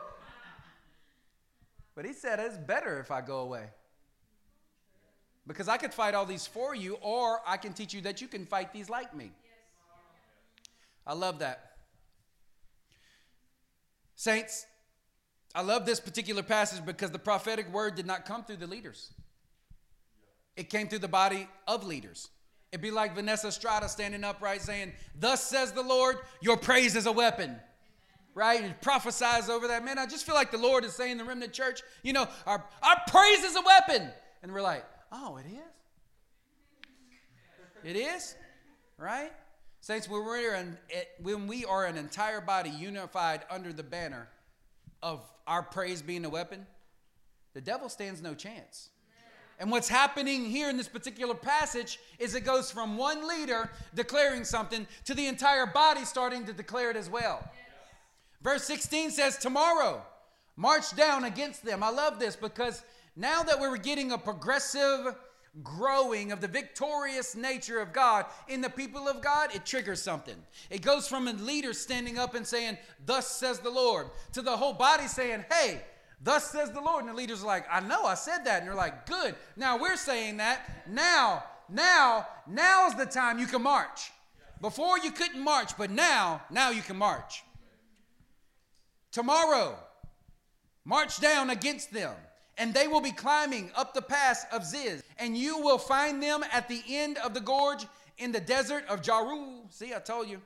[1.94, 3.68] But he said, It's better if I go away.
[5.48, 8.28] Because I could fight all these for you, or I can teach you that you
[8.28, 9.32] can fight these like me.
[11.06, 11.72] I love that.
[14.14, 14.66] Saints,
[15.54, 19.10] I love this particular passage because the prophetic word did not come through the leaders.
[20.54, 22.28] It came through the body of leaders.
[22.70, 27.06] It'd be like Vanessa Strata standing upright saying, Thus says the Lord, your praise is
[27.06, 27.56] a weapon.
[28.34, 28.62] Right?
[28.62, 29.84] And prophesies over that.
[29.84, 32.62] Man, I just feel like the Lord is saying the remnant church, you know, our,
[32.82, 34.10] our praise is a weapon.
[34.42, 35.58] And we're like, oh, it is?
[37.84, 38.34] It is?
[38.96, 39.32] Right?
[39.80, 40.66] Saints, when, we're
[41.22, 44.28] when we are an entire body unified under the banner
[45.02, 46.66] of our praise being a weapon,
[47.54, 48.90] the devil stands no chance.
[49.60, 54.44] And what's happening here in this particular passage is it goes from one leader declaring
[54.44, 57.40] something to the entire body starting to declare it as well.
[57.42, 57.52] Yes.
[58.40, 60.02] Verse 16 says, Tomorrow,
[60.54, 61.82] march down against them.
[61.82, 62.84] I love this because
[63.18, 65.16] now that we're getting a progressive
[65.64, 70.36] growing of the victorious nature of God in the people of God, it triggers something.
[70.70, 74.56] It goes from a leader standing up and saying, Thus says the Lord, to the
[74.56, 75.82] whole body saying, Hey,
[76.22, 77.04] thus says the Lord.
[77.04, 78.58] And the leader's like, I know, I said that.
[78.58, 79.34] And you're like, Good.
[79.56, 80.86] Now we're saying that.
[80.88, 84.12] Now, now, now is the time you can march.
[84.60, 87.42] Before you couldn't march, but now, now you can march.
[89.10, 89.76] Tomorrow,
[90.84, 92.14] march down against them
[92.58, 96.44] and they will be climbing up the pass of Ziz, and you will find them
[96.52, 97.86] at the end of the gorge
[98.18, 99.72] in the desert of Jeruel.
[99.72, 100.40] See, I told you,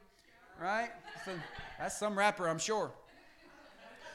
[0.60, 0.90] right?
[1.24, 1.32] So
[1.78, 2.92] that's some rapper, I'm sure.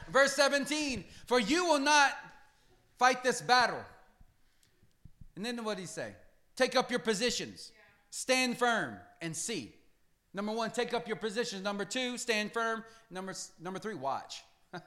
[0.10, 2.12] Verse 17, for you will not
[2.98, 3.84] fight this battle.
[5.36, 6.14] And then what did he say?
[6.56, 7.72] Take up your positions,
[8.10, 9.74] stand firm, and see.
[10.34, 11.64] Number one, take up your positions.
[11.64, 12.84] Number two, stand firm.
[13.10, 14.44] Number, number three, watch.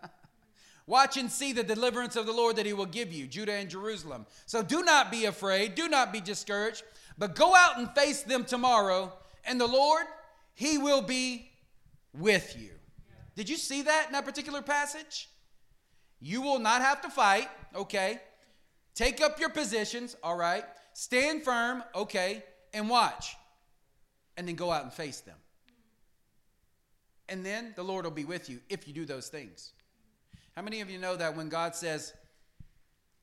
[0.86, 3.70] Watch and see the deliverance of the Lord that he will give you, Judah and
[3.70, 4.26] Jerusalem.
[4.46, 6.82] So do not be afraid, do not be discouraged,
[7.16, 9.12] but go out and face them tomorrow,
[9.44, 10.04] and the Lord,
[10.54, 11.50] he will be
[12.12, 12.70] with you.
[13.36, 15.28] Did you see that in that particular passage?
[16.20, 18.20] You will not have to fight, okay?
[18.94, 20.64] Take up your positions, all right?
[20.92, 22.42] Stand firm, okay?
[22.74, 23.36] And watch.
[24.40, 25.36] and then go out and face them.
[27.28, 29.72] And then the Lord will be with you if you do those things.
[30.56, 32.12] How many of you know that when God says,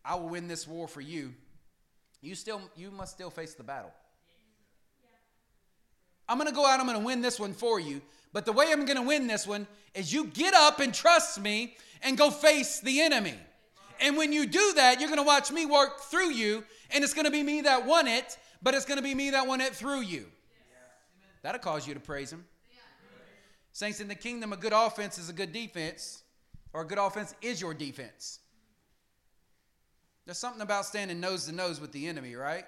[0.04, 1.34] I will win this war for you,
[2.22, 3.92] you still you must still face the battle.
[6.30, 8.02] I'm going to go out, I'm going to win this one for you.
[8.34, 11.40] But the way I'm going to win this one is you get up and trust
[11.40, 13.36] me and go face the enemy.
[14.00, 17.14] And when you do that, you're going to watch me work through you, and it's
[17.14, 19.62] going to be me that won it, but it's going to be me that won
[19.62, 20.26] it through you.
[21.42, 22.46] That'll cause you to praise him.
[23.72, 26.24] Saints, in the kingdom, a good offense is a good defense,
[26.74, 28.40] or a good offense is your defense.
[30.26, 32.66] There's something about standing nose to nose with the enemy, right?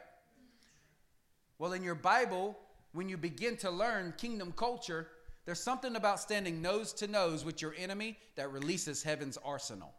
[1.58, 2.58] Well, in your Bible,
[2.94, 5.08] when you begin to learn kingdom culture,
[5.46, 9.94] there's something about standing nose to nose with your enemy that releases heaven's arsenal.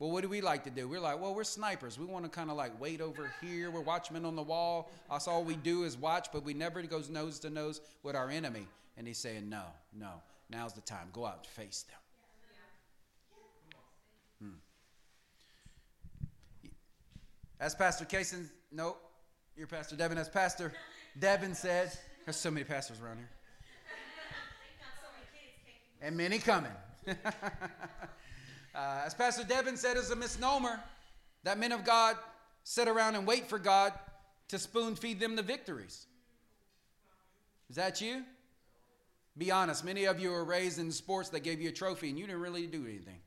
[0.00, 0.88] Well, what do we like to do?
[0.88, 1.96] We're like, well, we're snipers.
[1.96, 3.70] We want to kind of like wait over here.
[3.70, 4.90] We're watchmen on the wall.
[5.08, 8.28] That's all we do is watch, but we never goes nose to nose with our
[8.28, 8.66] enemy.
[8.96, 9.62] And he's saying, no,
[9.96, 10.10] no,
[10.50, 11.06] now's the time.
[11.12, 12.01] Go out and face them.
[17.62, 18.96] As Pastor Kaysen, no,
[19.56, 20.18] you're Pastor Devin.
[20.18, 20.72] As Pastor
[21.20, 23.28] Devin said, there's so many pastors around here.
[26.00, 26.72] And many coming.
[28.74, 30.80] Uh, as Pastor Devin said, it's a misnomer
[31.44, 32.16] that men of God
[32.64, 33.92] sit around and wait for God
[34.48, 36.06] to spoon feed them the victories.
[37.68, 38.22] Is that you?
[39.36, 39.84] Be honest.
[39.84, 42.40] Many of you were raised in sports that gave you a trophy and you didn't
[42.40, 43.20] really do anything.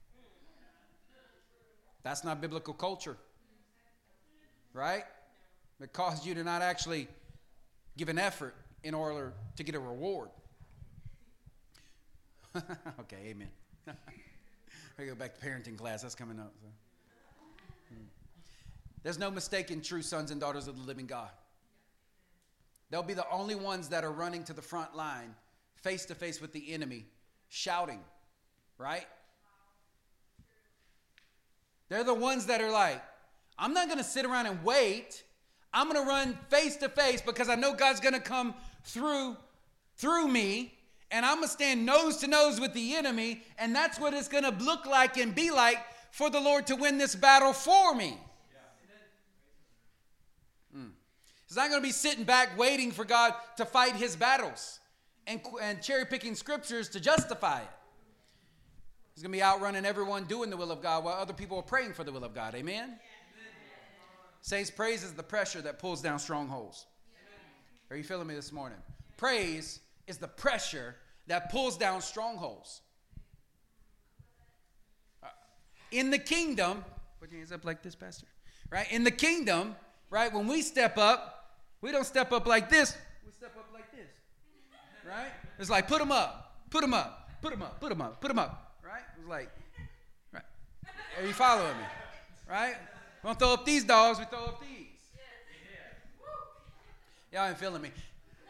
[2.02, 3.16] That's not biblical culture.
[4.76, 5.06] Right?
[5.80, 7.08] It causes you to not actually
[7.96, 10.30] give an effort in order to get a reward.
[13.00, 13.48] okay, amen.
[15.00, 16.02] I go back to parenting class.
[16.02, 16.52] That's coming up.
[16.62, 16.68] So.
[17.90, 18.04] Hmm.
[19.02, 21.30] There's no mistaking true sons and daughters of the living God.
[22.90, 25.36] They'll be the only ones that are running to the front line,
[25.76, 27.06] face to face with the enemy,
[27.48, 28.02] shouting,
[28.78, 29.08] right?
[31.88, 33.02] They're the ones that are like,
[33.58, 35.24] I'm not going to sit around and wait.
[35.74, 39.38] I'm going to run face to face because I know God's going to come through
[39.98, 40.76] through me
[41.12, 44.28] and I'm going to stand nose to nose with the enemy, and that's what it's
[44.28, 45.78] going to look like and be like
[46.12, 48.18] for the Lord to win this battle for me.
[50.74, 50.88] Hmm.
[51.48, 54.80] He's not going to be sitting back waiting for God to fight his battles
[55.28, 57.70] and, and cherry picking scriptures to justify it.
[59.14, 61.64] He's going to be outrunning everyone doing the will of God while other people are
[61.64, 62.56] praying for the will of God.
[62.56, 62.84] Amen?
[62.84, 63.00] Amen.
[64.46, 66.86] Saints, praise is the pressure that pulls down strongholds.
[67.90, 68.78] Are you feeling me this morning?
[69.18, 72.82] Praise is the pressure that pulls down strongholds.
[75.24, 75.30] Uh,
[75.90, 76.86] in the kingdom,
[77.20, 78.28] put your hands up like this, Pastor.
[78.70, 78.86] Right?
[78.92, 79.76] In the kingdom,
[80.12, 83.92] right, when we step up, we don't step up like this, we step up like
[83.94, 84.12] this.
[85.10, 85.32] Right?
[85.58, 88.28] It's like put them up, put them up, put them up, put them up, put
[88.28, 88.76] them up.
[88.84, 89.02] Right?
[89.18, 89.50] It's like,
[90.32, 90.44] right.
[91.18, 91.84] Are you following me?
[92.48, 92.76] Right?
[93.26, 94.86] We don't throw up these dogs, we throw up these.
[97.34, 97.90] Y'all ain't feeling me.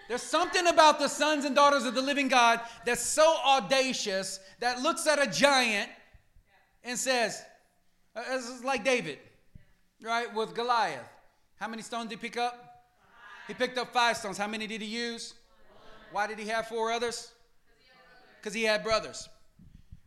[0.09, 4.81] There's something about the sons and daughters of the living God that's so audacious that
[4.81, 5.89] looks at a giant
[6.83, 7.41] and says,
[8.17, 9.19] uh, it's like David,
[10.03, 11.07] right, with Goliath.
[11.55, 12.83] How many stones did he pick up?
[13.47, 14.37] He picked up five stones.
[14.37, 15.35] How many did he use?
[16.11, 17.31] Why did he have four others?
[18.41, 19.29] Because he had brothers,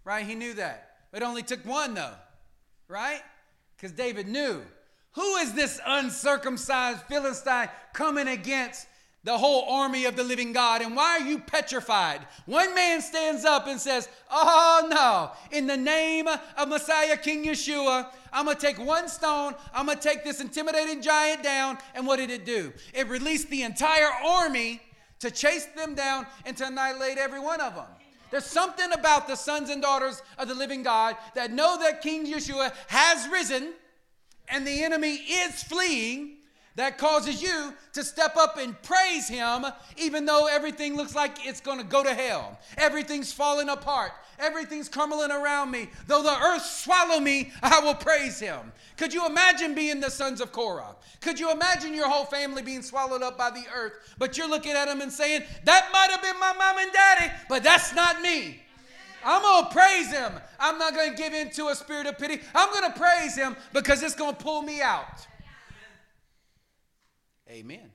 [0.05, 0.27] right?
[0.27, 0.97] He knew that.
[1.15, 2.17] It only took one, though,
[2.87, 3.23] right?
[3.79, 4.61] Because David knew
[5.13, 8.87] who is this uncircumcised Philistine coming against
[9.25, 10.81] the whole army of the living God.
[10.81, 12.21] And why are you petrified?
[12.47, 18.11] One man stands up and says, Oh no, in the name of Messiah King Yeshua,
[18.33, 21.79] I'm gonna take one stone, I'm gonna take this intimidating giant down.
[21.95, 22.73] And what did it do?
[22.95, 24.81] It released the entire army
[25.21, 27.87] to chase them down and to annihilate every one of them.
[28.31, 32.27] There's something about the sons and daughters of the living God that know that King
[32.27, 33.73] Yeshua has risen
[34.49, 36.38] and the enemy is fleeing
[36.79, 39.67] that causes you to step up and praise Him,
[39.97, 42.59] even though everything looks like it's going to go to hell.
[42.77, 44.13] Everything's falling apart.
[44.39, 45.89] Everything's crumbling around me.
[46.07, 48.73] Though the earth swallow me, I will praise Him.
[48.97, 50.95] Could you imagine being the sons of Korah?
[51.21, 53.95] Could you imagine your whole family being swallowed up by the earth?
[54.17, 57.33] But you're looking at them and saying, That might have been my mom and daddy,
[57.49, 58.63] but that's not me.
[59.25, 60.33] I'm going to praise him.
[60.61, 62.41] I'm not going to give in to a spirit of pity.
[62.55, 65.27] I'm going to praise him because it's going to pull me out.
[67.51, 67.91] Amen.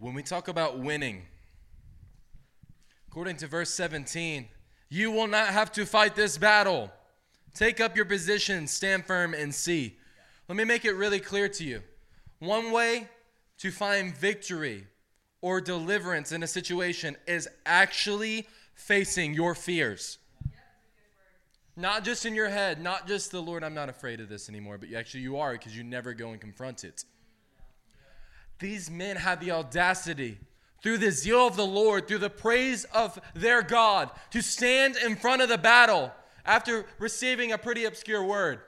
[0.00, 1.22] When we talk about winning,
[3.08, 4.48] according to verse 17,
[4.88, 6.90] you will not have to fight this battle.
[7.54, 9.96] Take up your position, stand firm, and see.
[10.48, 11.82] Let me make it really clear to you.
[12.40, 13.08] One way
[13.58, 14.86] to find victory
[15.40, 20.18] or deliverance in a situation is actually facing your fears.
[21.76, 24.78] Not just in your head, not just the Lord, I'm not afraid of this anymore,
[24.78, 27.04] but you actually you are because you never go and confront it.
[28.58, 30.38] These men had the audacity
[30.82, 35.16] through the zeal of the Lord, through the praise of their God, to stand in
[35.16, 36.12] front of the battle
[36.44, 38.60] after receiving a pretty obscure word.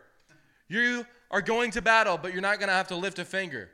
[0.69, 3.71] You are going to battle, but you're not going to have to lift a finger.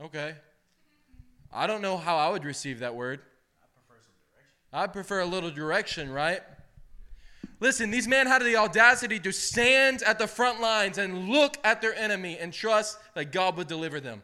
[0.00, 0.34] Okay.
[1.52, 3.20] I don't know how I would receive that word.
[4.72, 6.40] I prefer a little direction, right?
[7.60, 11.80] Listen, these men had the audacity to stand at the front lines and look at
[11.82, 14.22] their enemy and trust that God would deliver them.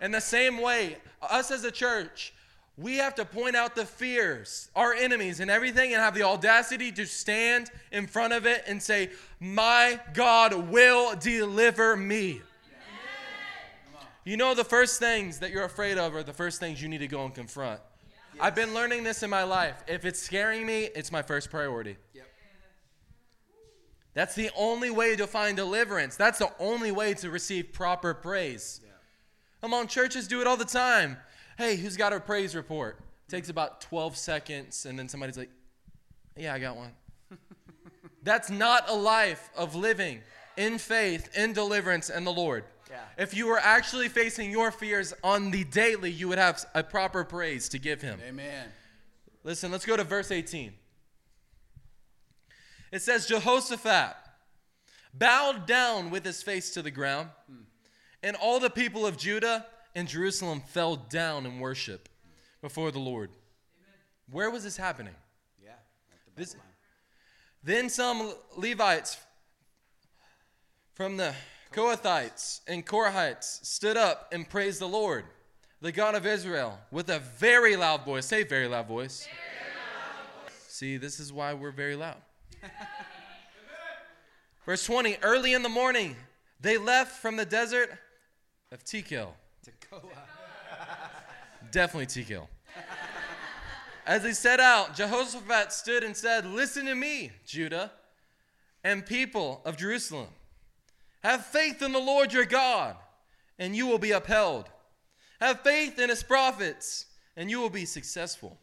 [0.00, 2.32] In the same way, us as a church,
[2.76, 6.92] we have to point out the fears, our enemies, and everything, and have the audacity
[6.92, 12.40] to stand in front of it and say, My God will deliver me.
[14.24, 16.98] You know, the first things that you're afraid of are the first things you need
[16.98, 17.80] to go and confront.
[18.38, 19.82] I've been learning this in my life.
[19.88, 21.96] If it's scaring me, it's my first priority.
[22.14, 22.26] Yep.
[24.14, 26.14] That's the only way to find deliverance.
[26.16, 28.80] That's the only way to receive proper praise.
[29.60, 31.16] Come on, churches do it all the time.
[31.56, 32.98] Hey, who's got a praise report?
[33.28, 35.50] Takes about 12 seconds, and then somebody's like,
[36.36, 36.92] Yeah, I got one.
[38.22, 40.20] That's not a life of living
[40.56, 42.64] in faith, in deliverance, and the Lord.
[42.90, 42.96] Yeah.
[43.18, 47.24] If you were actually facing your fears on the daily, you would have a proper
[47.24, 48.18] praise to give Him.
[48.26, 48.66] Amen.
[49.44, 50.72] Listen, let's go to verse 18.
[52.90, 54.16] It says, Jehoshaphat
[55.12, 57.62] bowed down with his face to the ground, hmm.
[58.22, 62.08] And all the people of Judah and Jerusalem fell down in worship
[62.60, 63.30] before the Lord.
[64.30, 65.14] Where was this happening?
[65.62, 65.70] Yeah.
[66.12, 66.56] At the This-
[67.62, 69.18] Then some Levites
[70.94, 71.34] from the
[71.72, 75.24] Kohathites and Korahites stood up and praised the Lord,
[75.80, 78.26] the God of Israel, with a very loud voice.
[78.26, 79.28] Say very loud voice.
[80.66, 82.22] See, this is why we're very loud.
[84.64, 86.16] Verse 20 Early in the morning,
[86.60, 87.98] they left from the desert
[88.70, 89.34] of Tekel.
[89.64, 90.02] Tekoa.
[91.70, 92.48] Definitely Tekel.
[94.06, 97.92] As they set out, Jehoshaphat stood and said, Listen to me, Judah
[98.84, 100.28] and people of Jerusalem.
[101.22, 102.96] Have faith in the Lord your God,
[103.58, 104.70] and you will be upheld.
[105.40, 107.06] Have faith in his prophets,
[107.36, 108.58] and you will be successful.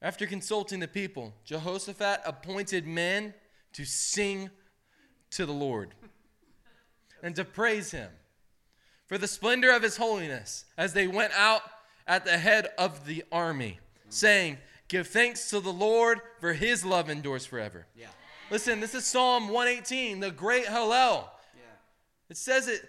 [0.00, 3.34] After consulting the people, Jehoshaphat appointed men
[3.74, 4.48] to sing
[5.32, 5.94] to the Lord
[7.22, 8.10] and to praise him
[9.10, 11.62] for the splendor of his holiness as they went out
[12.06, 14.56] at the head of the army, saying,
[14.86, 17.88] Give thanks to the Lord, for his love endures forever.
[17.96, 18.06] Yeah.
[18.52, 21.24] Listen, this is Psalm 118, the great Hallel.
[21.56, 21.62] Yeah.
[22.28, 22.88] It says it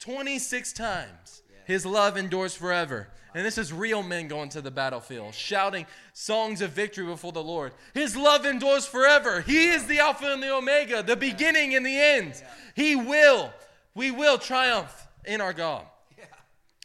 [0.00, 1.42] 26 times.
[1.48, 1.58] Yeah.
[1.66, 3.06] His love endures forever.
[3.32, 7.44] And this is real men going to the battlefield, shouting songs of victory before the
[7.44, 7.70] Lord.
[7.94, 9.40] His love endures forever.
[9.40, 12.42] He is the Alpha and the Omega, the beginning and the end.
[12.74, 13.52] He will,
[13.94, 15.84] we will triumph in our God.
[16.18, 16.24] Yeah.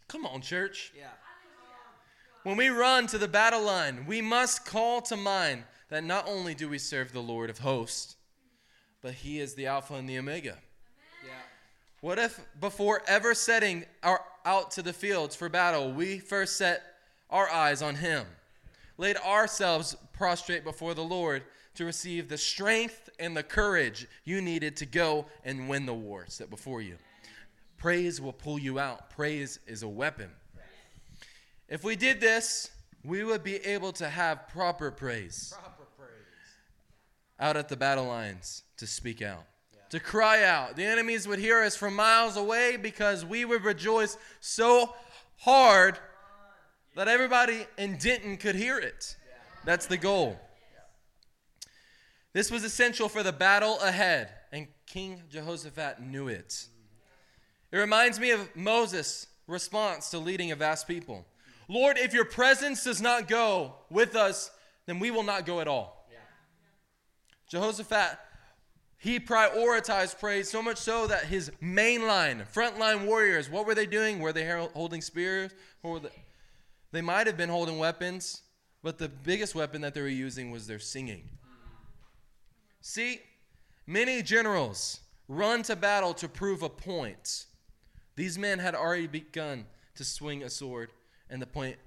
[0.07, 0.91] Come on, church.
[0.97, 1.07] Yeah.
[2.43, 6.53] When we run to the battle line, we must call to mind that not only
[6.53, 8.15] do we serve the Lord of hosts,
[9.01, 10.57] but He is the Alpha and the Omega.
[11.25, 11.31] Yeah.
[12.01, 16.83] What if before ever setting our, out to the fields for battle, we first set
[17.29, 18.25] our eyes on Him,
[18.97, 21.43] laid ourselves prostrate before the Lord
[21.75, 26.25] to receive the strength and the courage you needed to go and win the war
[26.27, 26.97] set before you?
[27.85, 29.11] Praise will pull you out.
[29.11, 30.31] Praise is a weapon.
[31.69, 32.71] If we did this,
[33.03, 36.09] we would be able to have proper praise Proper praise.
[37.39, 39.43] out at the battle lines to speak out,
[39.91, 40.75] to cry out.
[40.75, 44.95] The enemies would hear us from miles away because we would rejoice so
[45.37, 45.99] hard
[46.95, 49.15] that everybody in Denton could hear it.
[49.63, 50.39] That's the goal.
[52.33, 56.69] This was essential for the battle ahead, and King Jehoshaphat knew it.
[57.71, 61.25] It reminds me of Moses' response to leading a vast people.
[61.67, 64.51] Lord, if your presence does not go with us,
[64.85, 66.07] then we will not go at all.
[66.11, 66.17] Yeah.
[67.49, 68.19] Jehoshaphat,
[68.97, 73.85] he prioritized praise so much so that his main line, frontline warriors, what were they
[73.85, 74.19] doing?
[74.19, 75.51] Were they holding spears?
[75.83, 76.01] Or
[76.91, 78.43] they might have been holding weapons,
[78.81, 81.29] but the biggest weapon that they were using was their singing.
[82.81, 83.19] See,
[83.87, 87.45] many generals run to battle to prove a point.
[88.15, 90.91] These men had already begun to swing a sword,
[91.29, 91.77] and the point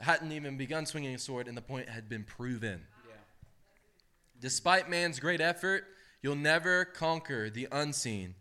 [0.00, 2.82] hadn't even begun swinging a sword, and the point had been proven.
[3.06, 3.14] Yeah.
[4.40, 5.84] Despite man's great effort,
[6.22, 8.34] you'll never conquer the unseen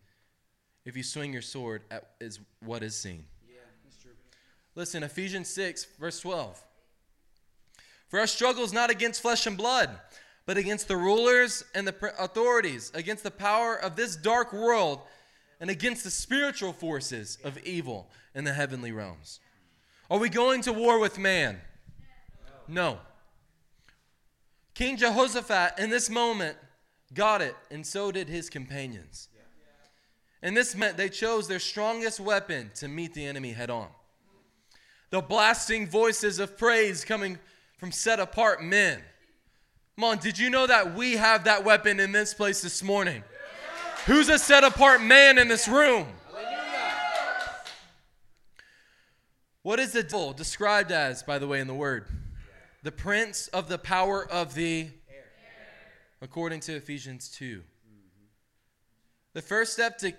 [0.86, 3.26] if you swing your sword at is what is seen.
[3.48, 3.60] Yeah.
[3.84, 4.12] That's true.
[4.76, 6.64] Listen, Ephesians 6, verse 12.
[8.08, 9.90] For our struggle is not against flesh and blood,
[10.46, 15.02] but against the rulers and the authorities, against the power of this dark world,
[15.62, 19.40] and against the spiritual forces of evil in the heavenly realms.
[20.10, 21.62] Are we going to war with man?
[22.68, 22.98] No.
[24.74, 26.58] King Jehoshaphat, in this moment,
[27.14, 29.30] got it, and so did his companions.
[30.42, 33.90] And this meant they chose their strongest weapon to meet the enemy head on.
[35.12, 37.38] The blasting voices of praise coming
[37.78, 39.04] from set apart men.
[39.96, 43.24] Come on, did you know that we have that weapon in this place this morning?
[44.06, 46.08] Who's a set apart man in this room?
[49.64, 52.08] What is the devil described as, by the way, in the word?
[52.82, 55.26] The prince of the power of the air,
[56.20, 57.46] according to Ephesians 2.
[57.46, 57.62] Mm-hmm.
[59.34, 60.14] The first step to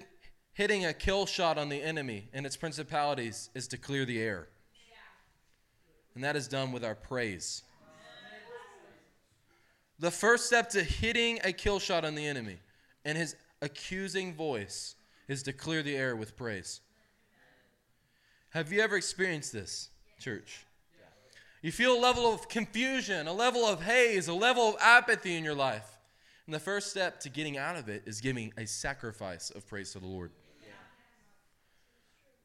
[0.52, 4.48] hitting a kill shot on the enemy and its principalities is to clear the air.
[6.14, 7.62] And that is done with our praise.
[9.98, 12.58] The first step to hitting a kill shot on the enemy
[13.04, 14.96] and his accusing voice
[15.28, 16.80] is to clear the air with praise.
[18.50, 19.88] Have you ever experienced this,
[20.18, 20.66] church?
[21.62, 25.44] You feel a level of confusion, a level of haze, a level of apathy in
[25.44, 25.86] your life.
[26.46, 29.92] And the first step to getting out of it is giving a sacrifice of praise
[29.92, 30.32] to the Lord.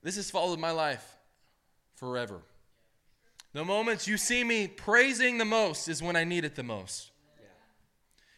[0.03, 1.17] This has followed my life
[1.95, 2.39] forever.
[3.53, 7.11] The moments you see me praising the most is when I need it the most.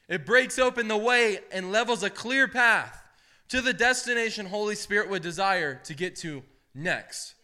[0.09, 3.01] It breaks open the way and levels a clear path
[3.49, 6.43] to the destination Holy Spirit would desire to get to
[6.73, 7.35] next.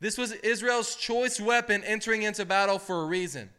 [0.00, 3.50] This was Israel's choice weapon entering into battle for a reason.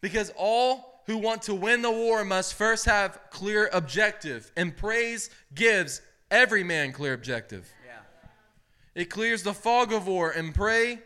[0.00, 5.28] Because all who want to win the war must first have clear objective, and praise
[5.54, 6.00] gives
[6.30, 7.70] every man clear objective.
[7.86, 9.02] Yeah.
[9.02, 10.98] It clears the fog of war, and praise,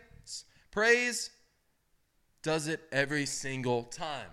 [0.71, 1.29] praise
[2.41, 4.27] does it every single time.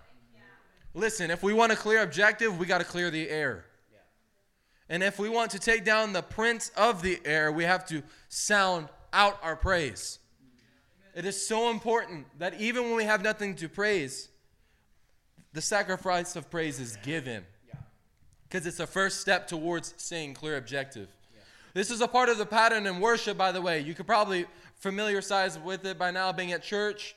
[0.93, 3.65] Listen, if we want a clear objective, we got to clear the air.
[3.91, 3.99] Yeah.
[4.89, 8.01] And if we want to take down the prince of the air, we have to
[8.29, 10.19] sound out our praise.
[11.15, 14.29] It is so important that even when we have nothing to praise,
[15.53, 17.43] the sacrifice of praise is given.
[18.43, 21.09] Because it's the first step towards seeing clear objective.
[21.73, 23.79] This is a part of the pattern in worship, by the way.
[23.79, 27.15] You could probably familiarize with it by now being at church.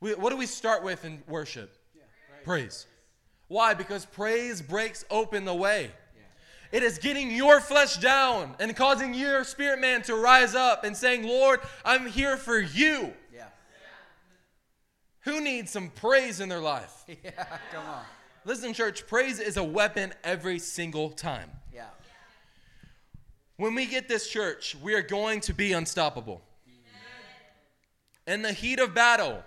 [0.00, 1.76] We, what do we start with in worship?
[1.94, 2.02] Yeah,
[2.44, 2.44] praise.
[2.44, 2.86] praise.
[3.50, 3.74] Why?
[3.74, 5.90] Because praise breaks open the way.
[6.70, 10.96] It is getting your flesh down and causing your spirit man to rise up and
[10.96, 13.12] saying, Lord, I'm here for you.
[15.24, 17.04] Who needs some praise in their life?
[17.24, 18.04] Yeah, come on.
[18.44, 21.50] Listen, church, praise is a weapon every single time.
[21.74, 21.86] Yeah.
[23.56, 26.40] When we get this church, we are going to be unstoppable.
[28.28, 29.42] In the heat of battle,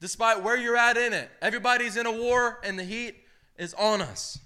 [0.00, 3.25] despite where you're at in it, everybody's in a war and the heat
[3.58, 4.38] is on us.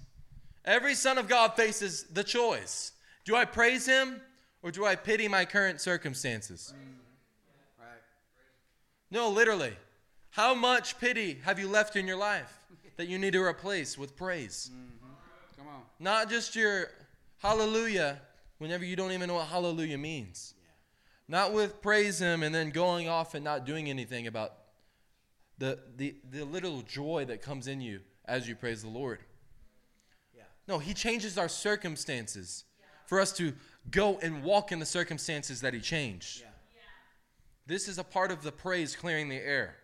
[0.63, 2.91] Every son of God faces the choice
[3.23, 4.19] do I praise him
[4.63, 6.73] or do I pity my current circumstances?
[7.79, 7.87] Right.
[9.11, 9.73] No, literally.
[10.31, 12.51] How much pity have you left in your life
[12.97, 14.71] that you need to replace with praise?
[14.73, 15.07] Mm-hmm.
[15.57, 15.81] Come on.
[15.99, 16.89] Not just your
[17.37, 18.19] hallelujah
[18.57, 20.53] whenever you don't even know what hallelujah means.
[20.57, 20.69] Yeah.
[21.27, 24.53] Not with praise Him and then going off and not doing anything about
[25.57, 29.19] the, the, the little joy that comes in you as you praise the Lord.
[30.35, 30.43] Yeah.
[30.67, 32.85] No, He changes our circumstances yeah.
[33.05, 33.53] for us to
[33.89, 36.43] go and walk in the circumstances that He changed.
[37.67, 39.75] This is a part of the praise clearing the air.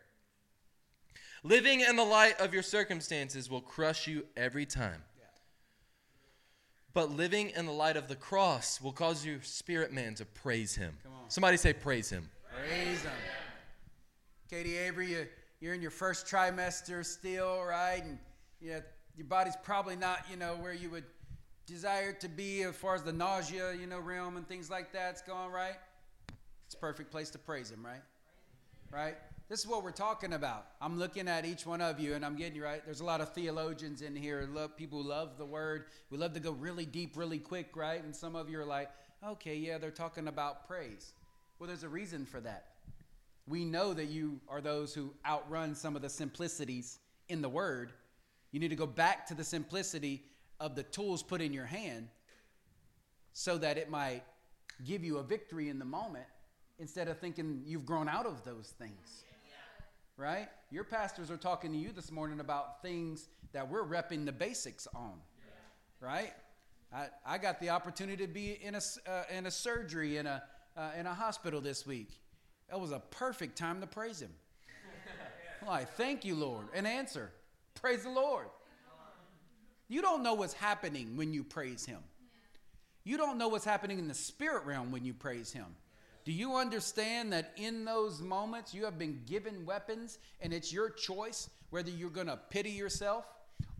[1.43, 5.03] Living in the light of your circumstances will crush you every time.
[6.93, 10.75] But living in the light of the cross will cause your spirit man to praise
[10.75, 10.97] him.
[11.27, 12.27] Somebody say, Praise him.
[12.51, 13.11] Praise him.
[14.49, 15.27] Katie Avery, you,
[15.59, 18.03] you're in your first trimester still, right?
[18.03, 18.17] And
[18.61, 18.81] know,
[19.15, 21.05] your body's probably not, you know, where you would
[21.65, 25.21] desire to be as far as the nausea, you know, realm and things like that's
[25.21, 25.75] going, right?
[26.65, 28.01] It's a perfect place to praise him, right?
[28.91, 29.15] Right?
[29.49, 30.67] This is what we're talking about.
[30.81, 32.83] I'm looking at each one of you and I'm getting you right.
[32.83, 35.85] There's a lot of theologians in here, love, people who love the word.
[36.09, 38.03] We love to go really deep, really quick, right?
[38.03, 38.89] And some of you are like,
[39.25, 41.13] okay, yeah, they're talking about praise.
[41.59, 42.65] Well, there's a reason for that.
[43.47, 46.99] We know that you are those who outrun some of the simplicities
[47.29, 47.93] in the word.
[48.51, 50.23] You need to go back to the simplicity
[50.59, 52.09] of the tools put in your hand
[53.33, 54.23] so that it might
[54.83, 56.25] give you a victory in the moment
[56.79, 59.23] instead of thinking you've grown out of those things
[60.17, 60.49] right?
[60.71, 64.87] Your pastors are talking to you this morning about things that we're repping the basics
[64.93, 65.13] on,
[66.01, 66.33] right?
[66.91, 70.43] I, I got the opportunity to be in a, uh, in a surgery in a,
[70.75, 72.09] uh, in a hospital this week.
[72.69, 74.33] That was a perfect time to praise Him.
[75.67, 76.65] like, thank you, Lord.
[76.73, 77.31] An answer.
[77.81, 78.47] Praise the Lord.
[79.87, 81.99] You don't know what's happening when you praise Him.
[83.03, 85.67] You don't know what's happening in the spirit realm when you praise Him.
[86.25, 90.89] Do you understand that in those moments you have been given weapons and it's your
[90.89, 93.25] choice whether you're going to pity yourself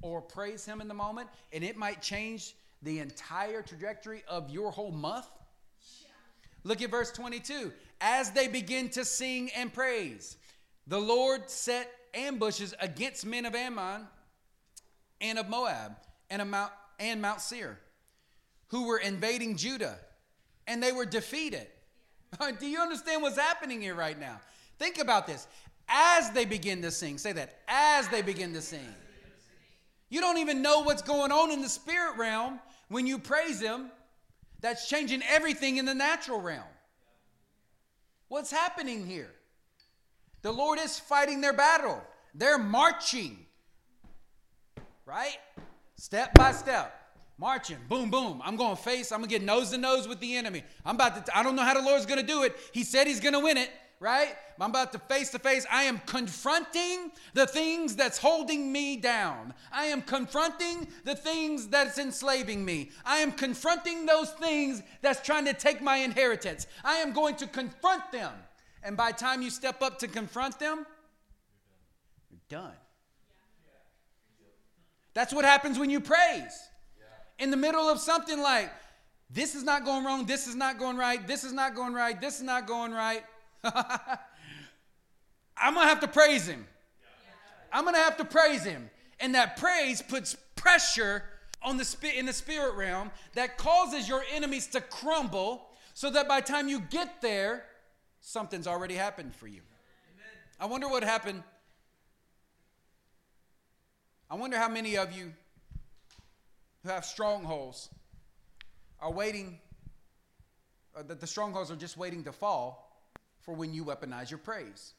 [0.02, 1.28] or praise Him in the moment?
[1.52, 5.28] And it might change the entire trajectory of your whole month?
[6.64, 7.72] Look at verse 22.
[8.00, 10.38] As they begin to sing and praise,
[10.86, 14.08] the Lord set ambushes against men of Ammon
[15.22, 15.96] and of Moab
[16.30, 17.80] and of Mount and Mount Seir,
[18.68, 19.98] who were invading Judah,
[20.66, 21.68] and they were defeated.
[22.60, 24.40] Do you understand what's happening here right now?
[24.80, 25.48] Think about this.
[25.88, 28.94] As they begin to sing, say that, as they begin to sing.
[30.10, 32.60] You don't even know what's going on in the spirit realm
[32.90, 33.92] when you praise Him.
[34.60, 36.64] That's changing everything in the natural realm.
[38.28, 39.30] What's happening here?
[40.42, 42.02] The Lord is fighting their battle.
[42.34, 43.46] They're marching,
[45.06, 45.38] right?
[45.96, 46.94] Step by step.
[47.40, 48.42] Marching, boom, boom.
[48.44, 50.64] I'm going to face, I'm going to get nose to nose with the enemy.
[50.84, 52.56] I'm about to, I don't know how the Lord's going to do it.
[52.72, 53.70] He said he's going to win it,
[54.00, 54.36] right?
[54.60, 55.64] I'm about to face to face.
[55.72, 59.54] I am confronting the things that's holding me down.
[59.72, 62.90] I am confronting the things that's enslaving me.
[63.06, 66.66] I am confronting those things that's trying to take my inheritance.
[66.84, 68.34] I am going to confront them.
[68.88, 70.86] And by the time you step up to confront them,
[72.32, 72.72] you're done.
[75.14, 76.58] That's what happens when you praise.
[77.38, 78.72] In the middle of something like,
[79.30, 82.20] this is not going wrong, this is not going right, this is not going right,
[82.22, 83.24] this is not going right.
[83.66, 83.74] I'm
[85.74, 86.66] going to have to praise him.
[87.74, 88.90] I'm going to have to praise him.
[89.20, 91.26] And that praise puts pressure
[91.62, 96.40] on the in the spirit realm that causes your enemies to crumble so that by
[96.40, 97.66] the time you get there,
[98.28, 99.62] something's already happened for you.
[100.14, 100.28] Amen.
[100.60, 101.44] I wonder what happened.
[104.30, 105.32] I wonder how many of you
[106.84, 107.90] who have strongholds
[109.00, 109.60] are waiting,
[110.94, 113.02] uh, that the strongholds are just waiting to fall
[113.40, 114.94] for when you weaponize your praise.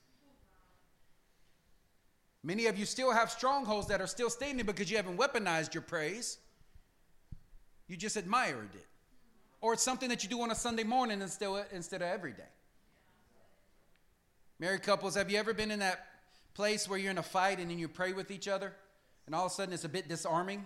[2.43, 5.83] Many of you still have strongholds that are still standing because you haven't weaponized your
[5.83, 6.39] praise.
[7.89, 8.87] You just admired it.
[9.61, 12.33] Or it's something that you do on a Sunday morning instead of, instead of every
[12.33, 12.49] day.
[14.59, 16.07] Married couples, have you ever been in that
[16.55, 18.73] place where you're in a fight and then you pray with each other
[19.27, 20.65] and all of a sudden it's a bit disarming?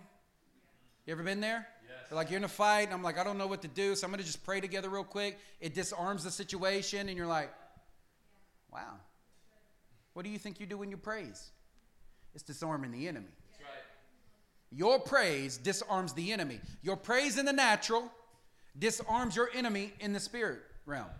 [1.06, 1.66] You ever been there?
[1.86, 2.12] Yes.
[2.12, 4.06] Like you're in a fight, and I'm like, I don't know what to do, so
[4.06, 5.38] I'm gonna just pray together real quick.
[5.60, 7.52] It disarms the situation, and you're like,
[8.72, 8.94] wow.
[10.12, 11.50] What do you think you do when you praise?
[12.34, 13.26] It's disarming the enemy.
[13.58, 13.68] Right.
[14.70, 16.60] Your praise disarms the enemy.
[16.82, 18.10] Your praise in the natural
[18.78, 21.10] disarms your enemy in the spirit realm.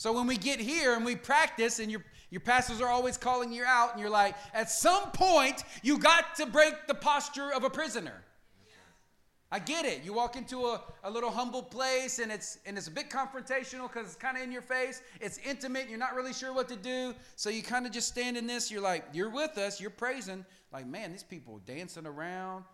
[0.00, 3.52] So when we get here and we practice, and your, your pastors are always calling
[3.52, 7.64] you out, and you're like, at some point, you got to break the posture of
[7.64, 8.24] a prisoner.
[9.52, 10.02] I get it.
[10.02, 13.92] You walk into a, a little humble place and it's and it's a bit confrontational
[13.92, 15.02] because it's kind of in your face.
[15.20, 15.90] It's intimate.
[15.90, 17.14] You're not really sure what to do.
[17.36, 18.70] So you kind of just stand in this.
[18.70, 19.82] You're like, you're with us.
[19.82, 20.46] You're praising.
[20.72, 22.64] Like, man, these people dancing around,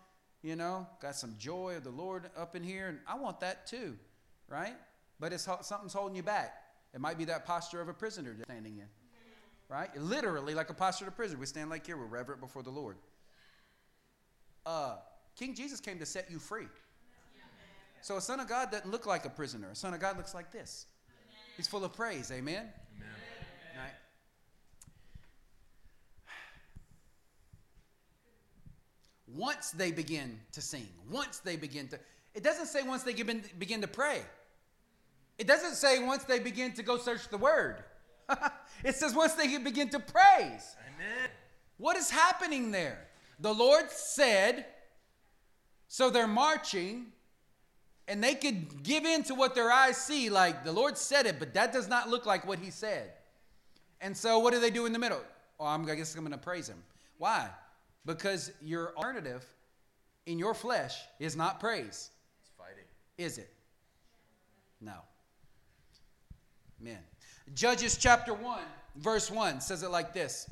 [0.43, 2.87] you know, got some joy of the Lord up in here.
[2.87, 3.97] And I want that too,
[4.47, 4.77] right?
[5.19, 6.66] But it's something's holding you back.
[6.97, 8.87] It might be that posture of a prisoner standing in,
[9.69, 9.95] right?
[9.95, 11.39] Literally like a posture of a prisoner.
[11.39, 11.95] We stand like here.
[11.95, 12.97] We're reverent before the Lord.
[14.65, 14.95] Uh,
[15.35, 16.65] King Jesus came to set you free.
[18.01, 19.69] So a son of God doesn't look like a prisoner.
[19.69, 20.87] A son of God looks like this.
[21.55, 22.31] He's full of praise.
[22.31, 22.63] Amen.
[22.95, 23.09] Amen.
[23.75, 23.93] Right.
[29.27, 31.99] Once they begin to sing, once they begin to,
[32.33, 34.23] it doesn't say once they begin, begin to pray.
[35.37, 37.83] It doesn't say once they begin to go search the word.
[38.83, 40.75] it says once they begin to praise.
[40.95, 41.29] Amen.
[41.77, 43.07] What is happening there?
[43.39, 44.65] The Lord said,
[45.87, 47.07] so they're marching,
[48.07, 51.37] and they could give in to what their eyes see, like the Lord said it,
[51.39, 53.11] but that does not look like what He said.
[54.01, 55.21] And so, what do they do in the middle?
[55.59, 56.81] Oh, I'm, I guess I'm going to praise Him.
[57.17, 57.49] Why?
[58.05, 59.45] Because your alternative
[60.25, 62.09] in your flesh is not praise.
[62.41, 62.85] It's fighting.
[63.17, 63.51] Is it?
[64.81, 64.93] No.
[66.81, 66.99] Amen.
[67.53, 68.59] Judges chapter 1,
[68.97, 70.49] verse 1 says it like this.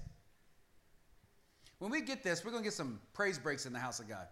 [1.80, 4.08] When we get this, we're going to get some praise breaks in the house of
[4.08, 4.28] God.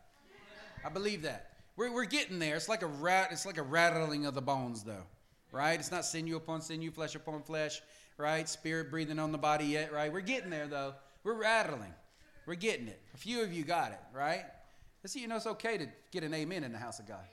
[0.85, 1.51] I believe that.
[1.75, 2.55] We're, we're getting there.
[2.55, 3.29] It's like a rat.
[3.31, 5.03] It's like a rattling of the bones, though,
[5.51, 5.79] right?
[5.79, 7.81] It's not sinew upon sinew, flesh upon flesh,
[8.17, 8.47] right?
[8.47, 10.11] Spirit breathing on the body yet, right?
[10.11, 10.93] We're getting there, though.
[11.23, 11.93] We're rattling.
[12.45, 13.01] We're getting it.
[13.13, 14.43] A few of you got it, right?
[15.03, 17.23] Let's see, you know it's okay to get an amen in the house of God.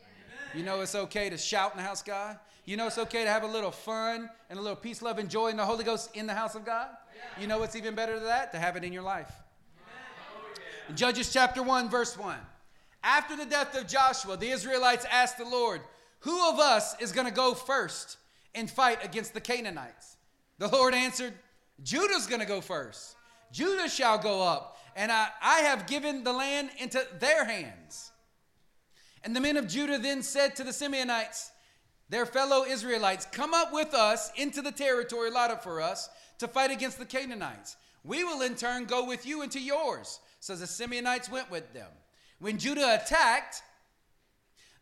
[0.54, 2.38] You know it's okay to shout in the house of God?
[2.70, 5.28] You know it's okay to have a little fun and a little peace, love, and
[5.28, 6.86] joy in the Holy Ghost in the house of God?
[7.40, 8.52] You know what's even better than that?
[8.52, 9.32] To have it in your life.
[10.94, 12.36] Judges chapter 1, verse 1.
[13.02, 15.80] After the death of Joshua, the Israelites asked the Lord,
[16.20, 18.18] Who of us is going to go first
[18.54, 20.16] and fight against the Canaanites?
[20.58, 21.34] The Lord answered,
[21.82, 23.16] Judah's going to go first.
[23.50, 28.12] Judah shall go up, and I, I have given the land into their hands.
[29.24, 31.50] And the men of Judah then said to the Simeonites,
[32.11, 36.70] their fellow Israelites, Come up with us into the territory allotted for us to fight
[36.70, 37.76] against the Canaanites.
[38.04, 40.20] We will in turn go with you into yours.
[40.40, 41.88] So the Simeonites went with them.
[42.40, 43.62] When Judah attacked,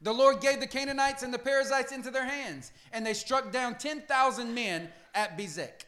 [0.01, 3.74] the Lord gave the Canaanites and the Perizzites into their hands, and they struck down
[3.74, 5.85] 10,000 men at Bezek.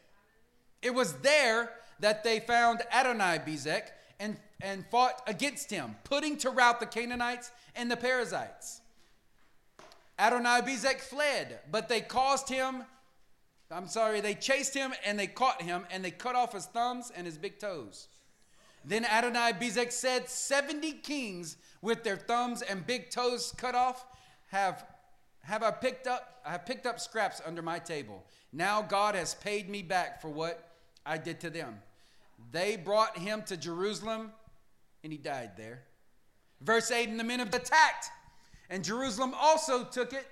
[0.82, 1.70] It was there
[2.00, 3.82] that they found Adonai Bezek
[4.18, 8.79] and, and fought against him, putting to rout the Canaanites and the Perizzites.
[10.20, 12.84] Adonai Bezek fled, but they caused him,
[13.70, 17.10] I'm sorry, they chased him and they caught him and they cut off his thumbs
[17.16, 18.08] and his big toes.
[18.84, 24.06] Then Adonai Bezek said, 70 kings with their thumbs and big toes cut off
[24.48, 24.84] have,
[25.42, 28.24] have I picked up, I have picked up scraps under my table.
[28.52, 30.68] Now God has paid me back for what
[31.06, 31.80] I did to them.
[32.52, 34.32] They brought him to Jerusalem
[35.02, 35.84] and he died there.
[36.60, 38.10] Verse 8, and the men attacked,
[38.70, 40.26] and Jerusalem also took it,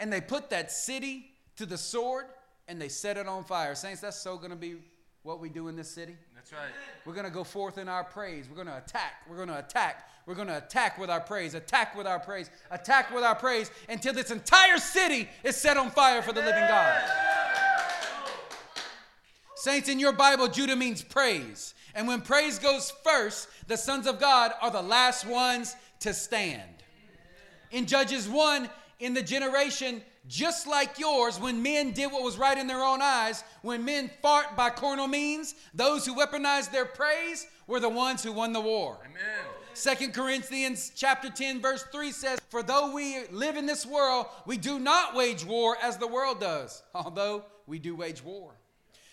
[0.00, 2.26] and they put that city to the sword
[2.68, 3.74] and they set it on fire.
[3.74, 4.76] Saints, that's so going to be
[5.22, 6.16] what we do in this city.
[6.34, 6.70] That's right.
[7.04, 8.46] We're going to go forth in our praise.
[8.48, 9.24] We're going to attack.
[9.28, 10.08] We're going to attack.
[10.26, 13.70] We're going to attack with our praise, attack with our praise, attack with our praise
[13.88, 17.02] until this entire city is set on fire for the living God.
[19.56, 21.74] Saints, in your Bible, Judah means praise.
[21.94, 26.77] And when praise goes first, the sons of God are the last ones to stand.
[27.70, 28.68] In Judges 1,
[29.00, 33.00] in the generation just like yours, when men did what was right in their own
[33.00, 38.22] eyes, when men fought by carnal means, those who weaponized their praise were the ones
[38.22, 38.98] who won the war.
[39.04, 39.46] Amen.
[39.72, 44.58] Second Corinthians chapter 10 verse 3 says, "For though we live in this world, we
[44.58, 48.54] do not wage war as the world does, although we do wage war.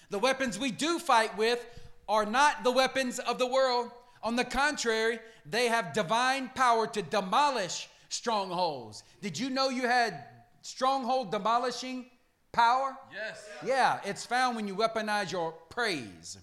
[0.09, 1.65] The weapons we do fight with
[2.09, 3.91] are not the weapons of the world.
[4.23, 9.03] On the contrary, they have divine power to demolish strongholds.
[9.21, 10.23] Did you know you had
[10.61, 12.05] stronghold demolishing
[12.51, 12.97] power?
[13.13, 13.47] Yes.
[13.65, 16.37] Yeah, it's found when you weaponize your praise.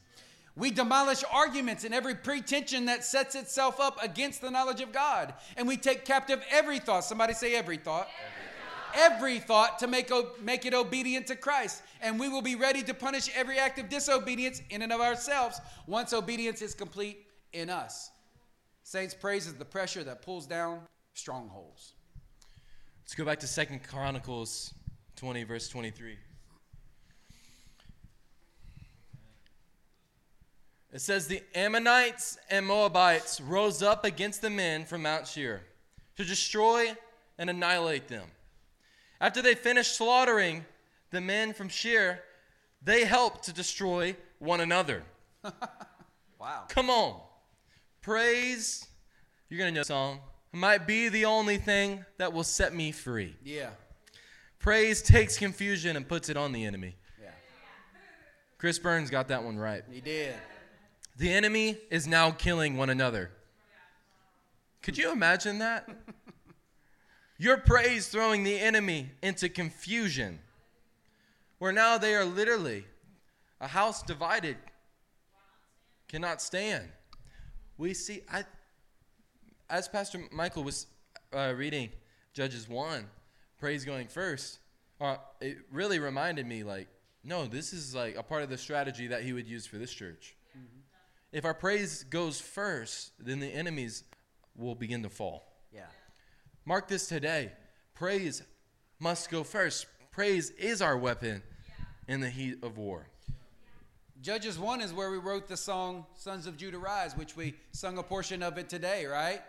[0.54, 5.32] We demolish arguments and every pretension that sets itself up against the knowledge of God.
[5.56, 7.04] And we take captive every thought.
[7.04, 8.08] Somebody say every thought.
[8.94, 10.10] Every thought, to make,
[10.42, 11.82] make it obedient to Christ.
[12.02, 15.58] And we will be ready to punish every act of disobedience in and of ourselves
[15.86, 18.10] once obedience is complete in us.
[18.82, 20.80] Saints, praise is the pressure that pulls down
[21.14, 21.92] strongholds.
[23.02, 24.74] Let's go back to Second Chronicles
[25.16, 26.16] 20, verse 23.
[30.92, 35.62] It says, The Ammonites and Moabites rose up against the men from Mount Seir
[36.16, 36.94] to destroy
[37.38, 38.28] and annihilate them.
[39.20, 40.64] After they finished slaughtering
[41.10, 42.22] the men from Seir,
[42.82, 45.02] they helped to destroy one another.
[46.42, 46.64] Wow.
[46.68, 47.20] Come on.
[48.00, 48.88] Praise,
[49.48, 50.18] you're going to know the song,
[50.52, 53.36] might be the only thing that will set me free.
[53.42, 53.70] Yeah.
[54.58, 56.96] Praise takes confusion and puts it on the enemy.
[57.20, 57.30] Yeah.
[58.58, 59.82] Chris Burns got that one right.
[59.90, 60.34] He did.
[61.16, 63.30] The enemy is now killing one another.
[64.82, 65.88] Could you imagine that?
[67.38, 70.38] Your praise throwing the enemy into confusion,
[71.58, 72.84] where now they are literally
[73.60, 74.56] a house divided,
[76.08, 76.88] cannot stand.
[77.78, 78.44] We see, I,
[79.72, 80.86] as Pastor Michael was
[81.34, 81.88] uh, reading
[82.34, 83.06] Judges 1,
[83.58, 84.58] praise going first,
[85.00, 86.88] uh, it really reminded me like,
[87.24, 89.90] no, this is like a part of the strategy that he would use for this
[89.90, 90.36] church.
[91.32, 94.04] If our praise goes first, then the enemies
[94.54, 95.50] will begin to fall.
[95.74, 95.86] Yeah.
[96.66, 97.52] Mark this today.
[97.94, 98.42] Praise
[99.00, 99.86] must go first.
[100.10, 101.42] Praise is our weapon
[102.06, 103.06] in the heat of war.
[104.20, 107.96] Judges 1 is where we wrote the song Sons of Judah Rise, which we sung
[107.96, 109.40] a portion of it today, right?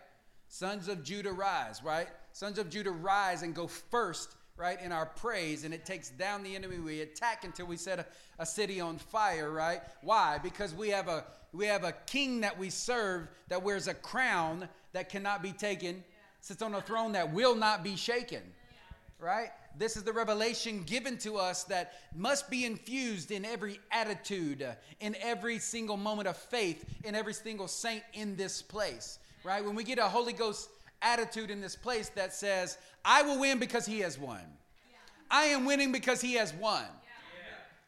[0.54, 2.08] Sons of Judah Rise, right?
[2.32, 6.43] Sons of Judah rise and go first, right, in our praise, and it takes down
[6.43, 6.78] the enemy.
[6.78, 8.06] We attack until we set a,
[8.38, 9.82] a city on fire, right?
[10.04, 10.38] Why?
[10.43, 14.70] Because we have a we have a king that we serve that wears a crown
[14.91, 16.04] that cannot be taken,
[16.39, 18.43] sits on a throne that will not be shaken
[19.24, 19.51] right?
[19.78, 24.68] This is the revelation given to us that must be infused in every attitude,
[24.99, 29.64] in every single moment of faith, in every single saint in this place, right?
[29.64, 30.70] When we get a Holy Ghost
[31.02, 34.41] attitude in this place that says, I will win because he has won.
[35.30, 36.86] I am winning because he has won.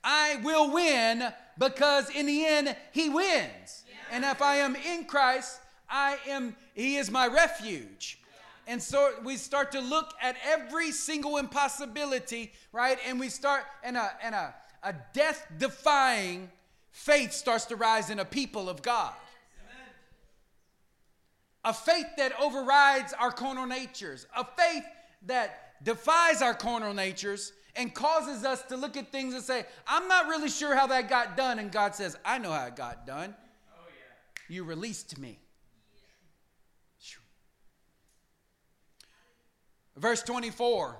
[0.04, 1.24] I will win
[1.58, 3.84] because in the end he wins.
[4.12, 8.20] And if I am in Christ, I am he is my refuge.
[8.68, 12.98] And so we start to look at every single impossibility, right?
[13.08, 14.54] And we start and a and a,
[14.84, 16.50] a death defying
[16.92, 19.14] faith starts to rise in a people of God.
[21.66, 24.86] A faith that overrides our carnal natures, a faith
[25.26, 30.08] that defies our carnal natures and causes us to look at things and say, I'm
[30.08, 31.60] not really sure how that got done.
[31.60, 33.36] And God says, I know how it got done.
[33.76, 34.56] Oh, yeah.
[34.56, 35.40] You released me.
[39.98, 41.00] Verse 24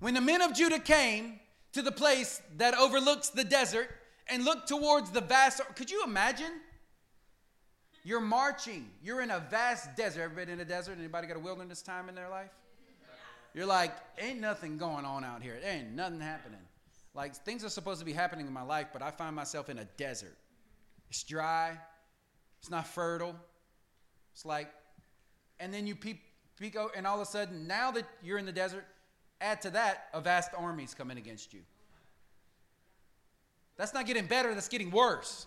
[0.00, 1.40] When the men of Judah came
[1.72, 3.88] to the place that overlooks the desert
[4.28, 6.52] and looked towards the vast, could you imagine?
[8.04, 8.90] You're marching.
[9.02, 10.22] You're in a vast desert.
[10.22, 10.98] Ever been in a desert?
[10.98, 12.50] Anybody got a wilderness time in their life?
[13.54, 15.58] You're like, ain't nothing going on out here.
[15.60, 16.60] There ain't nothing happening.
[17.14, 19.78] Like things are supposed to be happening in my life, but I find myself in
[19.78, 20.36] a desert.
[21.08, 21.78] It's dry.
[22.60, 23.36] It's not fertile.
[24.32, 24.68] It's like,
[25.60, 26.20] and then you peep,
[26.58, 28.84] peek out, and all of a sudden, now that you're in the desert,
[29.40, 31.60] add to that a vast army's coming against you.
[33.76, 35.46] That's not getting better, that's getting worse.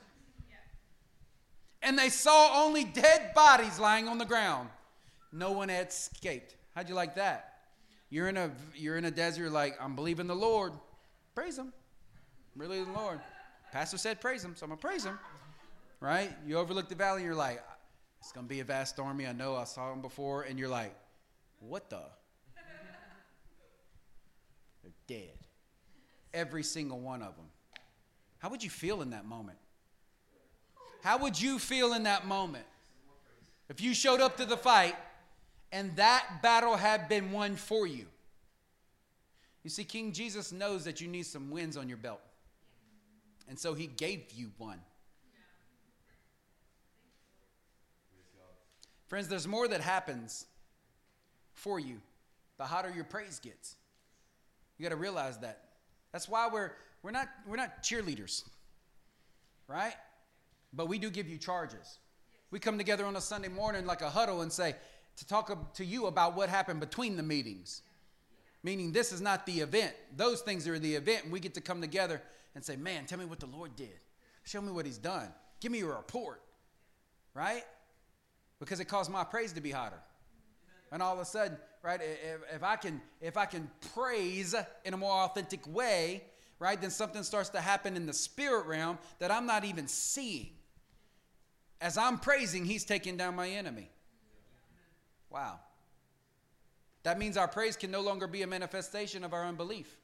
[1.82, 4.70] And they saw only dead bodies lying on the ground.
[5.32, 6.56] No one had escaped.
[6.76, 7.54] How'd you like that?
[8.10, 10.74] You're in a you're in a desert, like, I'm believing the Lord.
[11.36, 11.74] Praise him.
[12.56, 13.20] Really the Lord.
[13.72, 15.20] Pastor said praise him, so I'm gonna praise him.
[16.00, 16.32] Right?
[16.46, 17.64] You overlook the valley, you're like,
[18.20, 19.28] it's gonna be a vast army.
[19.28, 20.96] I know I saw him before, and you're like,
[21.60, 22.02] what the?
[24.84, 25.38] They're dead.
[26.34, 27.48] Every single one of them.
[28.40, 29.58] How would you feel in that moment?
[31.02, 32.66] How would you feel in that moment?
[33.70, 34.96] If you showed up to the fight
[35.72, 38.06] and that battle had been won for you.
[39.64, 42.22] You see, King Jesus knows that you need some wins on your belt.
[43.50, 44.80] And so he gave you one.
[49.08, 50.46] Friends, there's more that happens
[51.54, 52.02] for you
[52.58, 53.76] the hotter your praise gets.
[54.78, 55.64] You got to realize that.
[56.12, 56.72] That's why we're,
[57.04, 58.44] we're, not, we're not cheerleaders,
[59.68, 59.94] right?
[60.74, 62.00] But we do give you charges.
[62.52, 64.76] We come together on a Sunday morning like a huddle and say,
[65.18, 67.82] to talk to you about what happened between the meetings.
[68.64, 69.94] Meaning, this is not the event.
[70.16, 72.22] Those things are the event, and we get to come together
[72.56, 74.00] and say, Man, tell me what the Lord did.
[74.44, 75.30] Show me what He's done.
[75.60, 76.42] Give me a report,
[77.34, 77.64] right?
[78.60, 80.02] Because it caused my praise to be hotter.
[80.92, 84.56] And all of a sudden, right, if, if, I can if I can praise
[84.86, 86.24] in a more authentic way,
[86.60, 90.50] right, then something starts to happen in the spirit realm that I'm not even seeing.
[91.80, 93.90] As I'm praising, he's taking down my enemy.
[95.30, 95.60] Wow.
[97.04, 99.96] That means our praise can no longer be a manifestation of our unbelief.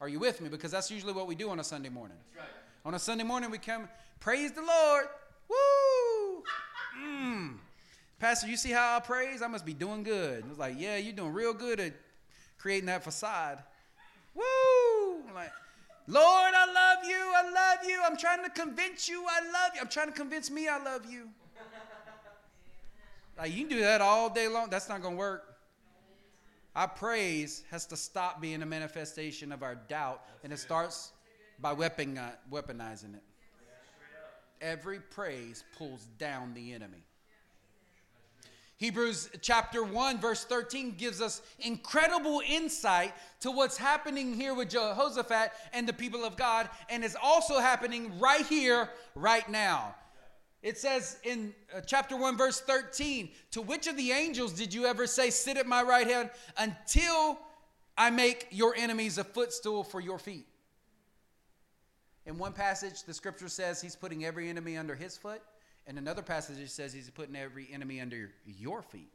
[0.00, 0.48] Are you with me?
[0.48, 2.18] Because that's usually what we do on a Sunday morning.
[2.36, 2.46] Right.
[2.84, 3.88] On a Sunday morning, we come,
[4.20, 5.06] praise the Lord.
[5.48, 6.42] Woo!
[7.02, 7.56] Mm.
[8.18, 9.42] Pastor, you see how I praise?
[9.42, 10.44] I must be doing good.
[10.48, 11.94] It's like, yeah, you're doing real good at
[12.58, 13.62] creating that facade.
[14.34, 15.22] Woo!
[15.28, 15.52] I'm like,
[16.08, 17.16] Lord, I love you.
[17.16, 18.00] I love you.
[18.04, 19.80] I'm trying to convince you I love you.
[19.80, 21.28] I'm trying to convince me I love you.
[23.36, 24.70] Like you can do that all day long.
[24.70, 25.56] That's not going to work.
[26.74, 31.12] Our praise has to stop being a manifestation of our doubt, and it starts
[31.58, 33.22] by uh, weaponizing it.
[34.60, 37.05] Every praise pulls down the enemy.
[38.78, 45.52] Hebrews chapter 1, verse 13 gives us incredible insight to what's happening here with Jehoshaphat
[45.72, 49.94] and the people of God, and is also happening right here, right now.
[50.62, 54.84] It says in uh, chapter 1, verse 13, To which of the angels did you
[54.84, 57.38] ever say, Sit at my right hand until
[57.96, 60.46] I make your enemies a footstool for your feet?
[62.26, 65.40] In one passage, the scripture says he's putting every enemy under his foot.
[65.86, 69.12] In another passage, says he's putting every enemy under your feet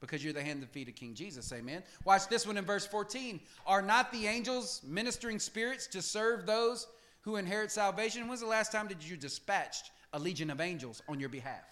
[0.00, 1.52] because you're the hand and feet of King Jesus.
[1.52, 1.82] Amen.
[2.04, 3.40] Watch this one in verse 14.
[3.66, 6.86] Are not the angels ministering spirits to serve those
[7.22, 8.28] who inherit salvation?
[8.28, 11.64] When's the last time did you dispatched a legion of angels on your behalf.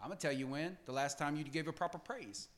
[0.00, 0.78] I'm going to tell you when.
[0.86, 2.48] The last time you gave a proper praise.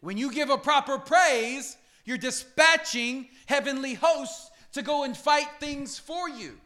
[0.00, 5.98] When you give a proper praise, you're dispatching heavenly hosts to go and fight things
[5.98, 6.58] for you.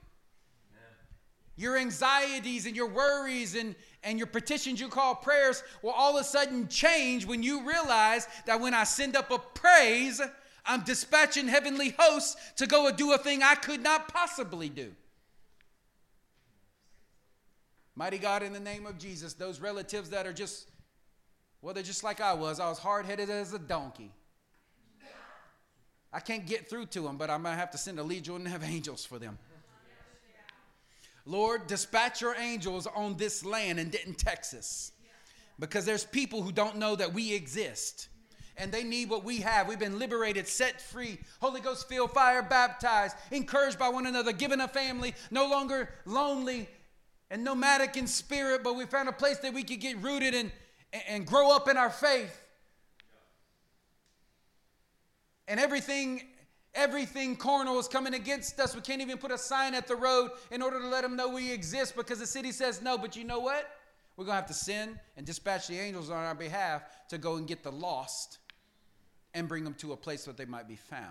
[1.57, 6.21] Your anxieties and your worries and, and your petitions you call prayers will all of
[6.21, 10.21] a sudden change when you realize that when I send up a praise,
[10.67, 14.93] I'm dispatching heavenly hosts to go and do a thing I could not possibly do.
[17.95, 20.69] Mighty God, in the name of Jesus, those relatives that are just
[21.63, 22.61] Well, they're just like I was.
[22.61, 24.13] I was hard headed as a donkey.
[26.13, 28.47] I can't get through to them, but I'm going to have to send a legion
[28.47, 29.39] of angels for them.
[31.27, 34.93] Lord, dispatch your angels on this land in Denton, Texas,
[35.59, 38.09] because there's people who don't know that we exist
[38.57, 39.69] and they need what we have.
[39.69, 44.61] We've been liberated, set free, Holy Ghost filled, fire baptized, encouraged by one another, given
[44.61, 46.69] a family, no longer lonely
[47.31, 50.53] and nomadic in spirit, but we found a place that we could get rooted and,
[51.09, 52.45] and grow up in our faith.
[55.49, 56.23] And everything
[56.77, 58.75] everything carnal is coming against us.
[58.75, 61.29] We can't even put a sign at the road in order to let them know
[61.29, 62.97] we exist because the city says no.
[62.97, 63.69] But you know what?
[64.17, 67.37] We're going to have to send and dispatch the angels on our behalf to go
[67.37, 68.39] and get the lost
[69.35, 71.05] and bring them to a place where they might be found.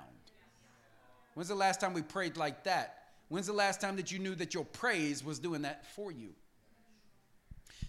[1.35, 2.99] When's the last time we prayed like that?
[3.27, 6.29] When's the last time that you knew that your praise was doing that for you?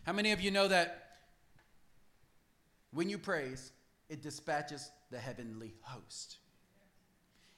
[0.04, 1.10] How many of you know that
[2.92, 3.72] when you praise,
[4.08, 6.38] it dispatches the heavenly host?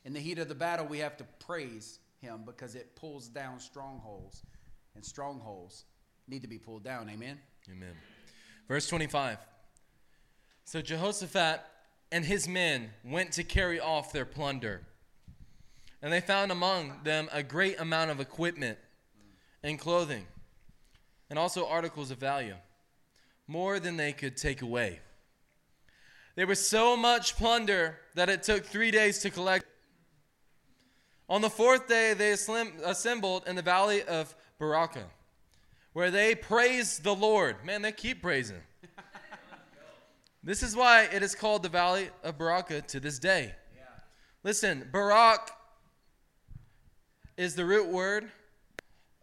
[0.05, 3.61] In the heat of the battle, we have to praise him because it pulls down
[3.61, 4.43] strongholds,
[4.95, 5.85] and strongholds
[6.27, 7.09] need to be pulled down.
[7.09, 7.39] Amen?
[7.71, 7.95] Amen.
[8.67, 9.39] Verse 25.
[10.65, 11.61] So Jehoshaphat
[12.13, 14.83] and his men went to carry off their plunder.
[16.01, 18.79] And they found among them a great amount of equipment
[19.63, 20.27] and clothing,
[21.29, 22.55] and also articles of value,
[23.47, 25.01] more than they could take away.
[26.37, 29.67] There was so much plunder that it took three days to collect.
[31.29, 35.05] On the fourth day, they assembled in the valley of Berachah,
[35.93, 37.65] where they praised the Lord.
[37.65, 38.63] Man, they keep praising.
[40.43, 43.55] This is why it is called the Valley of Berachah to this day.
[43.77, 43.83] Yeah.
[44.45, 45.51] Listen, Barak
[47.37, 48.31] is the root word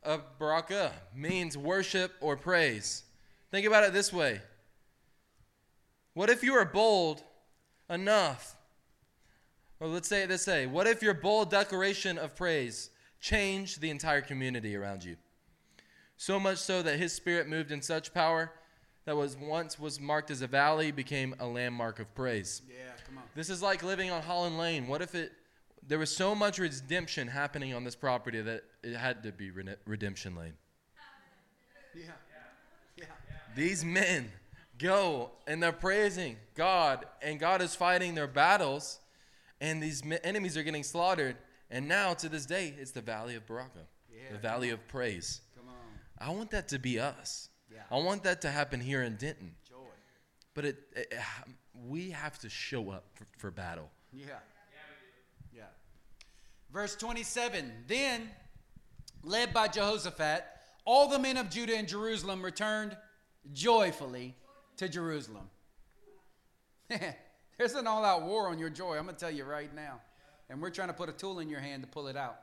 [0.04, 3.04] of Barakah, means worship or praise.
[3.50, 4.42] Think about it this way
[6.14, 7.24] What if you are bold
[7.90, 8.55] enough?
[9.86, 14.22] Or let's say this way What if your bold declaration of praise changed the entire
[14.22, 15.16] community around you?
[16.18, 18.52] So much so that his spirit moved in such power
[19.06, 22.64] that was once was marked as a valley became a landmark of praise.
[22.68, 22.76] Yeah,
[23.06, 23.26] come on.
[23.36, 24.88] This is like living on Holland Lane.
[24.88, 25.34] What if it
[25.88, 29.52] there was so much redemption happening on this property that it had to be
[29.86, 30.54] redemption lane?
[31.94, 32.06] Yeah.
[32.98, 33.06] Yeah.
[33.56, 34.32] These men
[34.80, 39.00] go and they're praising God and God is fighting their battles
[39.62, 41.38] and these enemies are getting slaughtered
[41.70, 43.88] and now to this day it's the valley of Berachah.
[44.10, 45.42] Yeah, the valley of praise.
[45.56, 45.76] Come on.
[46.20, 47.50] I want that to be us.
[47.92, 49.54] I want that to happen here in Denton.
[49.68, 49.76] Joy.
[50.54, 51.14] But it, it
[51.88, 53.90] we have to show up for, for battle.
[54.12, 54.26] Yeah.
[55.56, 55.64] Yeah.
[56.72, 58.30] Verse 27 Then,
[59.24, 60.46] led by Jehoshaphat,
[60.86, 62.96] all the men of Judah and Jerusalem returned
[63.54, 64.36] joyfully
[64.78, 65.50] to Jerusalem.
[67.58, 70.02] There's an all out war on your joy, I'm going to tell you right now.
[70.50, 72.40] And we're trying to put a tool in your hand to pull it out.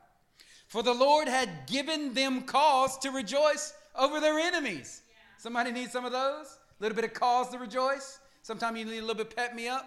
[0.69, 5.03] For the Lord had given them cause to rejoice over their enemies.
[5.39, 6.47] Somebody need some of those?
[6.47, 8.19] A little bit of cause to rejoice?
[8.43, 9.87] Sometimes you need a little bit pep me up?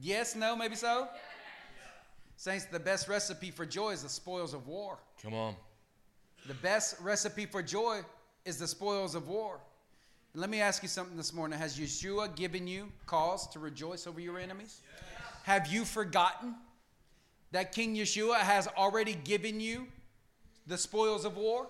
[0.00, 1.08] Yes, no, maybe so?
[2.36, 4.98] Saints, the best recipe for joy is the spoils of war.
[5.22, 5.54] Come on.
[6.46, 8.00] The best recipe for joy
[8.44, 9.60] is the spoils of war.
[10.34, 11.58] Let me ask you something this morning.
[11.58, 14.80] Has Yeshua given you cause to rejoice over your enemies?
[14.82, 15.32] Yes.
[15.42, 16.54] Have you forgotten
[17.50, 19.86] that King Yeshua has already given you
[20.66, 21.68] the spoils of war?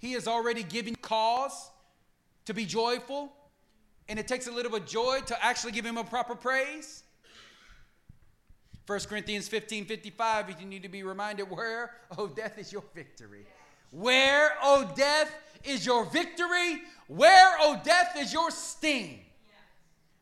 [0.00, 1.70] He has already given cause
[2.46, 3.32] to be joyful,
[4.08, 7.04] and it takes a little bit of joy to actually give him a proper praise.
[8.88, 13.46] 1 Corinthians 15 55, you need to be reminded where, oh, death is your victory.
[13.92, 15.32] Where, oh, death
[15.64, 16.82] is your victory?
[17.06, 19.20] Where, oh, death is your sting?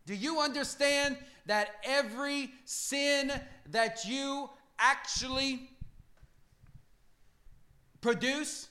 [0.06, 1.16] Do you understand
[1.46, 3.32] that every sin
[3.70, 5.70] that you actually
[8.00, 8.68] produce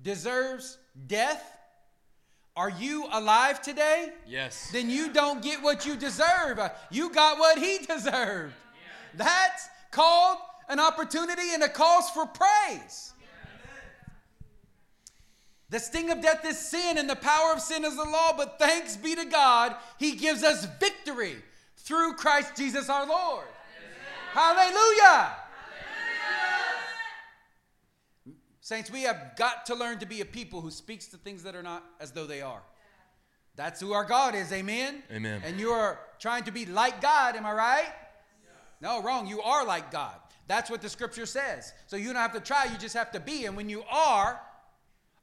[0.00, 1.44] deserves death?
[2.56, 4.08] Are you alive today?
[4.26, 4.70] Yes.
[4.72, 6.58] Then you don't get what you deserve.
[6.90, 8.54] You got what he deserved.
[9.14, 10.38] That's called
[10.70, 13.12] an opportunity and a cause for praise.
[15.70, 18.32] The sting of death is sin, and the power of sin is the law.
[18.36, 21.36] But thanks be to God, He gives us victory
[21.76, 23.46] through Christ Jesus our Lord.
[24.32, 25.36] Hallelujah.
[28.60, 31.56] Saints, we have got to learn to be a people who speaks to things that
[31.56, 32.62] are not as though they are.
[33.56, 35.02] That's who our God is, amen?
[35.10, 35.42] Amen.
[35.44, 37.92] And you are trying to be like God, am I right?
[38.80, 39.26] No, wrong.
[39.26, 40.14] You are like God.
[40.46, 41.72] That's what the scripture says.
[41.86, 43.46] So you don't have to try, you just have to be.
[43.46, 44.40] And when you are,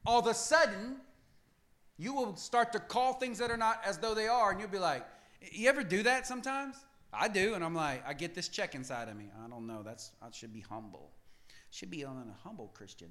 [0.05, 0.97] all of a sudden,
[1.97, 4.69] You will start to call things that are not as though they are, and you'll
[4.69, 5.05] be like,
[5.51, 6.75] You ever do that sometimes?
[7.13, 9.25] I do, and I'm like, I get this check inside of me.
[9.43, 9.81] I don't know.
[9.83, 11.11] That's I should be humble.
[11.71, 13.09] Should be on a humble Christian.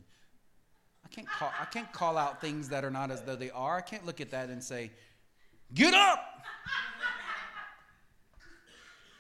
[1.05, 3.77] I can't call I can't call out things that are not as though they are.
[3.77, 4.91] I can't look at that and say,
[5.73, 6.21] Get up!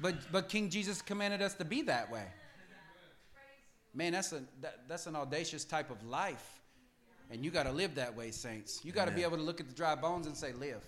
[0.00, 2.26] But but King Jesus commanded us to be that way.
[3.94, 6.60] Man, that's a that, that's an audacious type of life.
[7.30, 8.80] And you got to live that way, saints.
[8.84, 10.82] You got to be able to look at the dry bones and say, Live.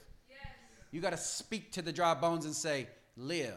[0.93, 3.55] You got to speak to the dry bones and say, Live.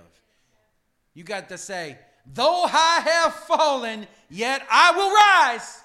[1.13, 1.97] You got to say,
[2.33, 5.81] Though I have fallen, yet I will rise.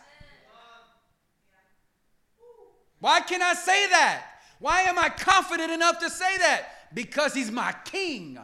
[3.01, 4.25] Why can I say that?
[4.61, 6.95] Why am I confident enough to say that?
[6.95, 8.39] Because he's my king.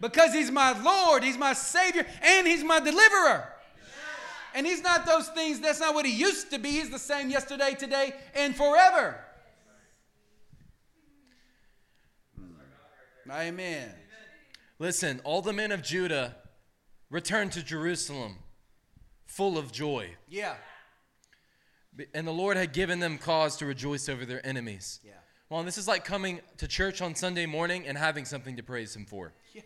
[0.00, 3.51] Because he's my Lord, he's my Savior, and he's my deliverer.
[4.54, 6.70] And he's not those things, that's not what he used to be.
[6.70, 9.18] He's the same yesterday, today, and forever.
[12.38, 13.30] Hmm.
[13.30, 13.90] Amen.
[14.78, 16.36] Listen, all the men of Judah
[17.08, 18.36] returned to Jerusalem
[19.26, 20.10] full of joy.
[20.28, 20.54] Yeah.
[22.14, 25.00] And the Lord had given them cause to rejoice over their enemies.
[25.04, 25.12] Yeah.
[25.48, 28.96] Well, this is like coming to church on Sunday morning and having something to praise
[28.96, 29.34] Him for.
[29.52, 29.62] Yeah.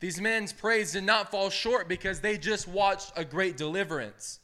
[0.00, 4.40] These men's praise did not fall short because they just watched a great deliverance.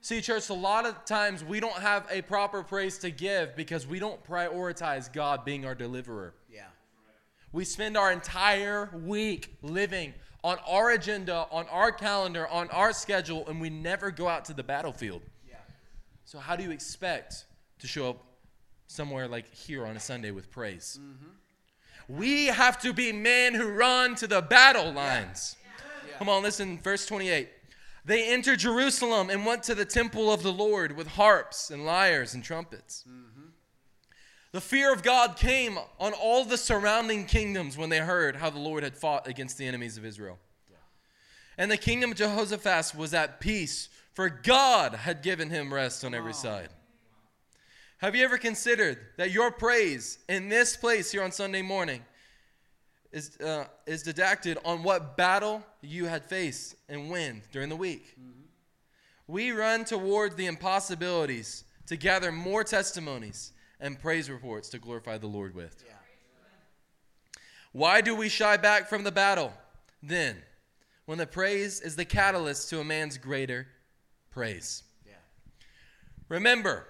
[0.00, 3.86] See, church, a lot of times we don't have a proper praise to give because
[3.86, 6.34] we don't prioritize God being our deliverer.
[6.52, 6.66] Yeah.
[7.52, 13.46] We spend our entire week living on our agenda, on our calendar, on our schedule,
[13.46, 15.22] and we never go out to the battlefield.
[15.48, 15.54] Yeah.
[16.24, 17.44] So, how do you expect
[17.78, 18.24] to show up
[18.88, 20.98] somewhere like here on a Sunday with praise?
[21.00, 21.30] Mm-hmm.
[22.08, 25.56] We have to be men who run to the battle lines.
[26.06, 26.18] Yeah.
[26.18, 27.48] Come on, listen, verse 28.
[28.04, 32.34] They entered Jerusalem and went to the temple of the Lord with harps and lyres
[32.34, 33.04] and trumpets.
[33.08, 33.46] Mm-hmm.
[34.50, 38.58] The fear of God came on all the surrounding kingdoms when they heard how the
[38.58, 40.38] Lord had fought against the enemies of Israel.
[41.58, 46.14] And the kingdom of Jehoshaphat was at peace, for God had given him rest on
[46.14, 46.70] every side.
[48.02, 52.04] Have you ever considered that your praise in this place here on Sunday morning
[53.12, 58.16] is, uh, is didacted on what battle you had faced and win during the week?
[59.28, 65.28] We run toward the impossibilities to gather more testimonies and praise reports to glorify the
[65.28, 65.84] Lord with.
[65.86, 65.94] Yeah.
[67.70, 69.52] Why do we shy back from the battle
[70.02, 70.38] then
[71.06, 73.68] when the praise is the catalyst to a man's greater
[74.32, 74.82] praise?
[75.06, 75.12] Yeah.
[76.28, 76.88] Remember,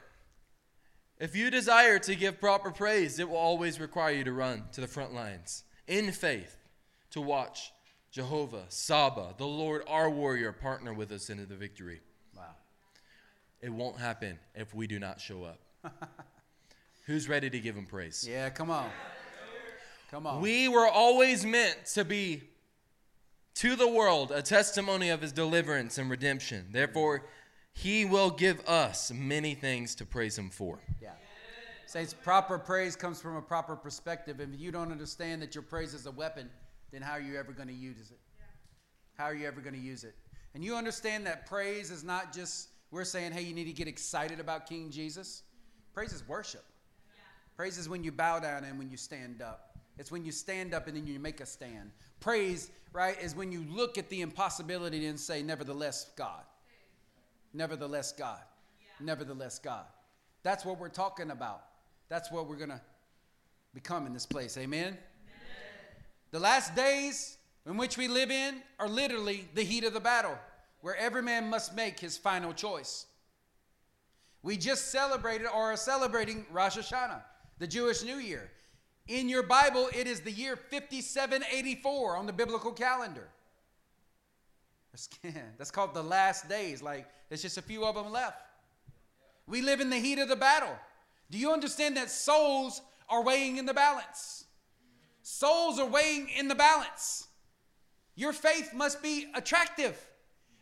[1.22, 4.80] if you desire to give proper praise, it will always require you to run to
[4.80, 6.56] the front lines in faith
[7.12, 7.72] to watch
[8.10, 12.00] Jehovah, Saba, the Lord, our warrior, partner with us into the victory.
[12.36, 12.56] Wow.
[13.60, 15.60] It won't happen if we do not show up.
[17.06, 18.26] Who's ready to give him praise?
[18.28, 18.90] Yeah, come on.
[20.10, 20.40] Come on.
[20.40, 22.42] We were always meant to be
[23.54, 26.66] to the world a testimony of his deliverance and redemption.
[26.72, 27.26] Therefore,
[27.72, 30.78] he will give us many things to praise him for.
[31.00, 31.10] Yeah.
[31.86, 34.40] Saints, proper praise comes from a proper perspective.
[34.40, 36.48] If you don't understand that your praise is a weapon,
[36.90, 38.18] then how are you ever going to use it?
[39.14, 40.14] How are you ever going to use it?
[40.54, 43.88] And you understand that praise is not just, we're saying, hey, you need to get
[43.88, 45.42] excited about King Jesus.
[45.92, 46.64] Praise is worship.
[47.56, 49.76] Praise is when you bow down and when you stand up.
[49.98, 51.90] It's when you stand up and then you make a stand.
[52.20, 56.42] Praise, right, is when you look at the impossibility and say, nevertheless, God.
[57.52, 58.40] Nevertheless, God.
[59.00, 59.84] Nevertheless, God.
[60.42, 61.62] That's what we're talking about.
[62.08, 62.80] That's what we're going to
[63.74, 64.56] become in this place.
[64.58, 64.96] Amen?
[66.30, 70.36] The last days in which we live in are literally the heat of the battle,
[70.80, 73.06] where every man must make his final choice.
[74.42, 77.22] We just celebrated or are celebrating Rosh Hashanah,
[77.58, 78.50] the Jewish New Year.
[79.08, 83.28] In your Bible, it is the year 5784 on the biblical calendar.
[84.92, 86.82] That's, called the last days.
[86.82, 88.36] Like, there's just a few of them left.
[89.46, 90.76] We live in the heat of the battle.
[91.30, 94.44] Do you understand that souls are weighing in the balance?
[95.22, 97.26] Souls are weighing in the balance.
[98.16, 99.98] Your faith must be attractive.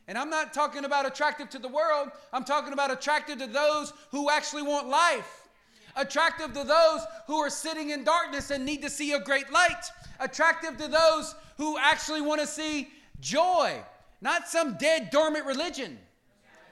[0.06, 3.92] And I'm not talking about attractive to the world, I'm talking about attractive to those
[4.10, 5.48] who actually want life.
[5.96, 9.90] Attractive to those who are sitting in darkness and need to see a great light.
[10.20, 12.88] Attractive to those who actually want to see
[13.20, 13.80] joy,
[14.20, 15.98] not some dead, dormant religion.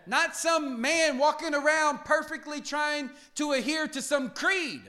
[0.06, 4.82] Not some man walking around perfectly trying to adhere to some creed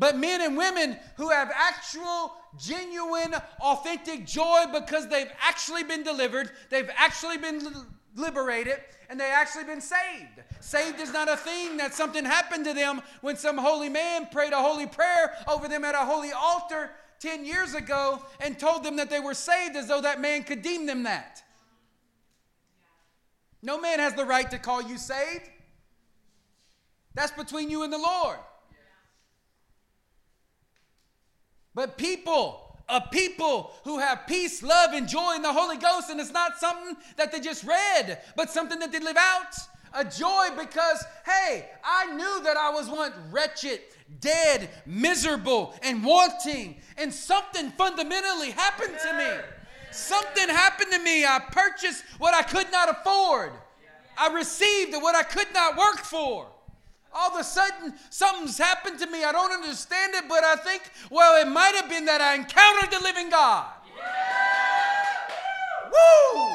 [0.00, 6.50] but men and women who have actual, genuine, authentic joy because they've actually been delivered,
[6.70, 7.60] they've actually been
[8.16, 8.78] liberated
[9.10, 10.40] and they actually been saved.
[10.60, 14.54] Saved is not a thing that something happened to them when some holy man prayed
[14.54, 18.96] a holy prayer over them at a holy altar 10 years ago and told them
[18.96, 21.42] that they were saved as though that man could deem them that.
[23.62, 25.48] No man has the right to call you saved.
[27.14, 28.38] That's between you and the Lord.
[31.74, 36.20] But people, a people who have peace, love, and joy in the Holy Ghost, and
[36.20, 39.54] it's not something that they just read, but something that they live out.
[39.92, 43.80] A joy because, hey, I knew that I was once wretched,
[44.20, 49.59] dead, miserable, and wanting, and something fundamentally happened to me.
[49.90, 51.24] Something happened to me.
[51.24, 53.52] I purchased what I could not afford.
[54.16, 56.46] I received what I could not work for.
[57.12, 59.24] All of a sudden, something's happened to me.
[59.24, 62.90] I don't understand it, but I think, well, it might have been that I encountered
[62.90, 63.66] the living God.
[65.90, 66.48] Woo!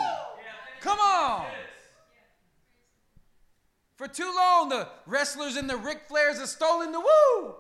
[0.80, 1.46] Come on.
[3.98, 7.56] For too long, the wrestlers and the Ric Flairs have stolen the woo.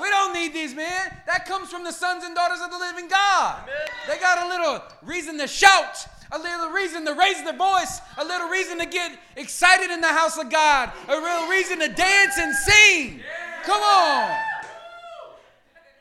[0.00, 1.16] We don't need these men.
[1.26, 3.68] That comes from the sons and daughters of the living God.
[4.06, 8.24] They got a little reason to shout a little reason to raise the voice, a
[8.24, 12.38] little reason to get excited in the house of God, a real reason to dance
[12.38, 13.20] and sing.
[13.64, 14.38] Come on.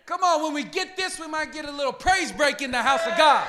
[0.06, 2.82] Come on, when we get this, we might get a little praise break in the
[2.82, 3.48] house of God.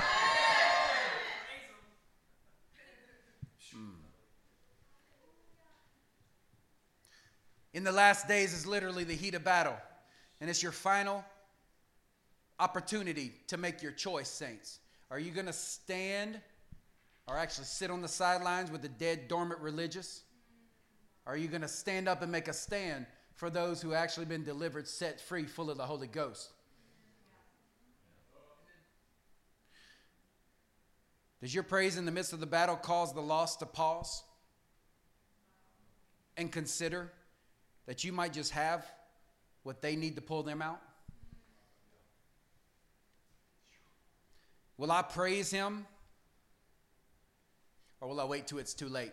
[7.72, 9.76] In the last days is literally the heat of battle,
[10.40, 11.24] and it's your final
[12.58, 14.80] opportunity to make your choice, saints.
[15.10, 16.40] Are you going to stand
[17.26, 20.22] or actually sit on the sidelines with the dead, dormant religious?
[21.26, 24.44] Are you going to stand up and make a stand for those who actually been
[24.44, 26.50] delivered, set free, full of the Holy Ghost?
[31.40, 34.24] Does your praise in the midst of the battle cause the lost to pause
[36.36, 37.12] and consider
[37.86, 38.84] that you might just have
[39.68, 40.80] what they need to pull them out?
[44.78, 45.84] Will I praise him
[48.00, 49.12] or will I wait till it's too late?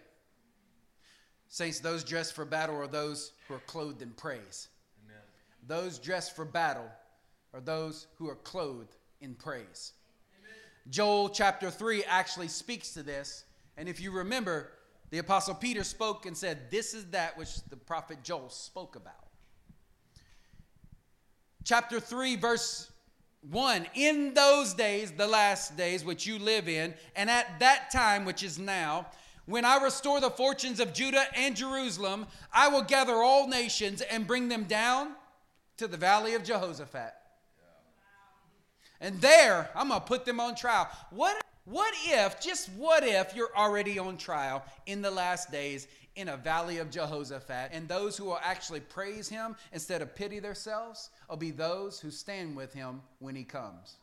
[1.50, 4.70] Saints, those dressed for battle are those who are clothed in praise.
[5.04, 5.22] Amen.
[5.68, 6.90] Those dressed for battle
[7.54, 9.92] are those who are clothed in praise.
[10.40, 10.58] Amen.
[10.90, 13.44] Joel chapter 3 actually speaks to this.
[13.76, 14.72] And if you remember,
[15.10, 19.25] the Apostle Peter spoke and said, This is that which the prophet Joel spoke about.
[21.66, 22.92] Chapter 3, verse
[23.50, 28.26] 1 in those days the last days which you live in and at that time
[28.26, 29.06] which is now
[29.46, 34.26] when i restore the fortunes of judah and jerusalem i will gather all nations and
[34.26, 35.10] bring them down
[35.78, 37.14] to the valley of jehoshaphat.
[39.02, 40.90] And there i'm going to put them on trial.
[41.10, 46.30] What what if just what if you're already on trial in the last days in
[46.30, 51.10] a valley of Jehoshaphat, and those who will actually praise him instead of pity themselves
[51.30, 53.98] will be those who stand with him when he comes.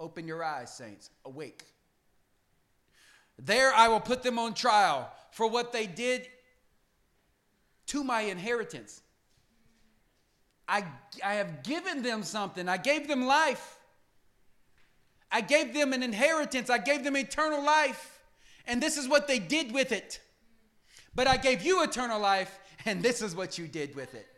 [0.00, 1.10] Open your eyes, saints.
[1.24, 1.64] Awake.
[3.38, 6.26] There I will put them on trial for what they did
[7.88, 9.02] to my inheritance.
[10.68, 10.84] I,
[11.24, 13.78] I have given them something, I gave them life.
[15.30, 18.20] I gave them an inheritance, I gave them eternal life.
[18.66, 20.20] And this is what they did with it.
[21.16, 24.28] But I gave you eternal life, and this is what you did with it.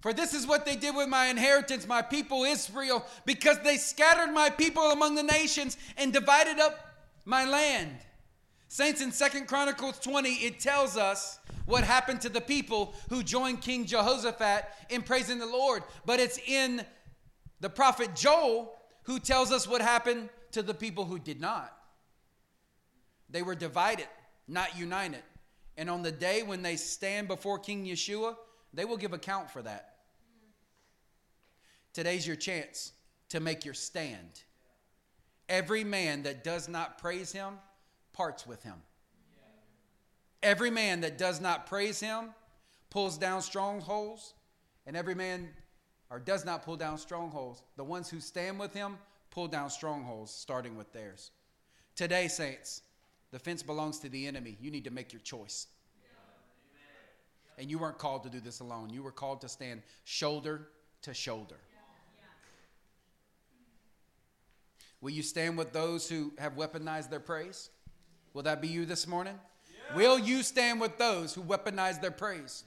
[0.00, 4.32] For this is what they did with my inheritance, my people Israel, because they scattered
[4.32, 6.78] my people among the nations and divided up
[7.24, 7.96] my land.
[8.68, 13.60] Saints, in Second Chronicles 20, it tells us what happened to the people who joined
[13.60, 15.82] King Jehoshaphat in praising the Lord.
[16.04, 16.84] But it's in
[17.60, 18.72] the prophet Joel
[19.04, 21.75] who tells us what happened to the people who did not.
[23.28, 24.08] They were divided,
[24.46, 25.22] not united.
[25.76, 28.36] And on the day when they stand before King Yeshua,
[28.72, 29.96] they will give account for that.
[31.92, 32.92] Today's your chance
[33.30, 34.42] to make your stand.
[35.48, 37.54] Every man that does not praise him
[38.12, 38.74] parts with him.
[40.42, 42.30] Every man that does not praise him
[42.90, 44.34] pulls down strongholds,
[44.86, 45.48] and every man
[46.10, 48.96] or does not pull down strongholds, the ones who stand with him
[49.30, 51.30] pull down strongholds, starting with theirs.
[51.94, 52.82] Today, saints,
[53.30, 54.56] the fence belongs to the enemy.
[54.60, 55.66] You need to make your choice.
[57.58, 58.90] And you weren't called to do this alone.
[58.90, 60.68] You were called to stand shoulder
[61.02, 61.56] to shoulder.
[65.00, 67.70] Will you stand with those who have weaponized their praise?
[68.32, 69.38] Will that be you this morning?
[69.94, 72.64] Will you stand with those who weaponize their praise?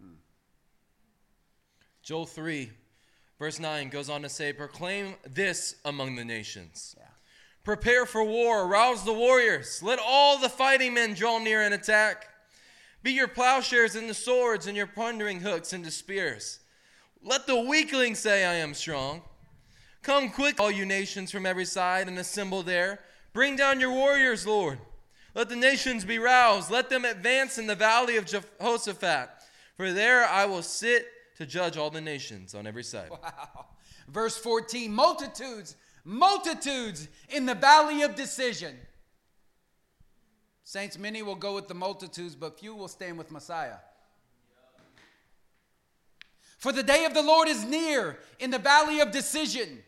[0.00, 0.14] Hmm.
[2.02, 2.70] Joel 3,
[3.38, 6.94] Verse 9 goes on to say, Proclaim this among the nations.
[6.98, 7.08] Yeah.
[7.64, 9.82] Prepare for war, arouse the warriors.
[9.82, 12.26] Let all the fighting men draw near and attack.
[13.02, 16.60] Be your plowshares into swords and your plundering hooks into spears.
[17.22, 19.22] Let the weakling say, I am strong.
[20.02, 23.00] Come quick, all you nations from every side, and assemble there.
[23.32, 24.78] Bring down your warriors, Lord.
[25.34, 26.70] Let the nations be roused.
[26.70, 29.30] Let them advance in the valley of Jehoshaphat.
[29.76, 31.06] For there I will sit
[31.36, 33.10] to judge all the nations on every side.
[33.10, 33.66] Wow.
[34.08, 38.76] Verse 14 multitudes, multitudes in the valley of decision.
[40.64, 43.76] Saints, many will go with the multitudes, but few will stand with Messiah.
[46.58, 49.82] For the day of the Lord is near in the valley of decision.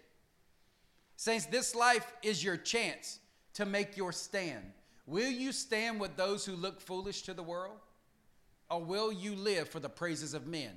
[1.16, 3.18] Saints, this life is your chance
[3.55, 4.62] to make your stand.
[5.06, 7.78] Will you stand with those who look foolish to the world?
[8.70, 10.73] Or will you live for the praises of men?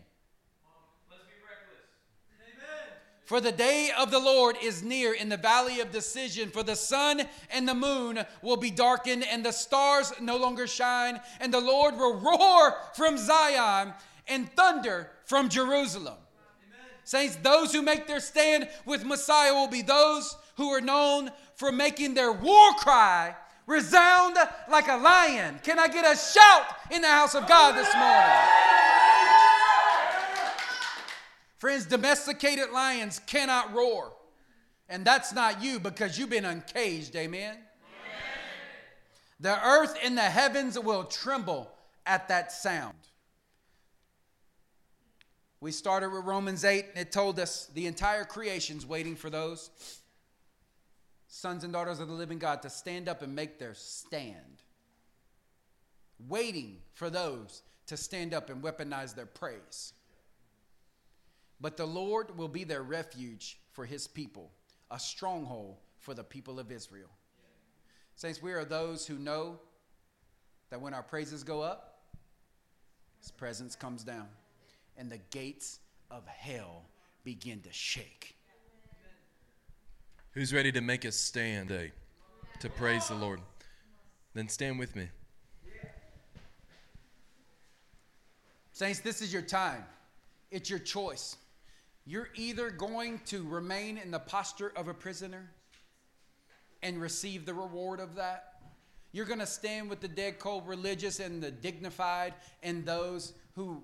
[3.30, 6.76] For the day of the Lord is near in the valley of decision, for the
[6.76, 11.62] sun and the moon will be darkened, and the stars no longer shine, and the
[11.62, 13.94] Lord will roar from Zion
[14.28, 16.16] and thunder from Jerusalem.
[16.18, 16.88] Amen.
[17.04, 21.72] Saints, those who make their stand with Messiah will be those who are known for
[21.72, 23.36] making their war cry
[23.68, 24.38] resound
[24.72, 25.60] like a lion.
[25.62, 28.89] Can I get a shout in the house of God this morning?
[31.60, 34.14] Friends, domesticated lions cannot roar.
[34.88, 37.16] And that's not you because you've been uncaged.
[37.16, 37.54] Amen?
[37.54, 37.62] Amen.
[39.40, 41.70] The earth and the heavens will tremble
[42.06, 42.96] at that sound.
[45.62, 49.70] We started with Romans 8, and it told us the entire creation's waiting for those
[51.28, 54.64] sons and daughters of the living God to stand up and make their stand.
[56.28, 59.94] Waiting for those to stand up and weaponize their praise.
[61.62, 64.52] But the Lord will be their refuge for his people,
[64.92, 67.10] a stronghold for the people of Israel.
[68.16, 69.60] Saints, we are those who know
[70.70, 72.04] that when our praises go up,
[73.22, 74.28] his presence comes down,
[74.98, 75.80] and the gates
[76.10, 76.84] of hell
[77.24, 78.36] begin to shake.
[80.32, 81.92] Who's ready to make a stand today
[82.60, 83.42] to praise the Lord?
[84.34, 85.10] Then stand with me.
[88.72, 89.84] Saints, this is your time.
[90.52, 91.36] It's your choice.
[92.10, 95.52] You're either going to remain in the posture of a prisoner
[96.82, 98.64] and receive the reward of that.
[99.12, 102.34] You're going to stand with the dead, cold, religious, and the dignified,
[102.64, 103.84] and those who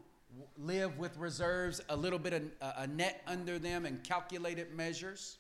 [0.58, 2.42] live with reserves, a little bit of
[2.78, 5.38] a net under them, and calculated measures.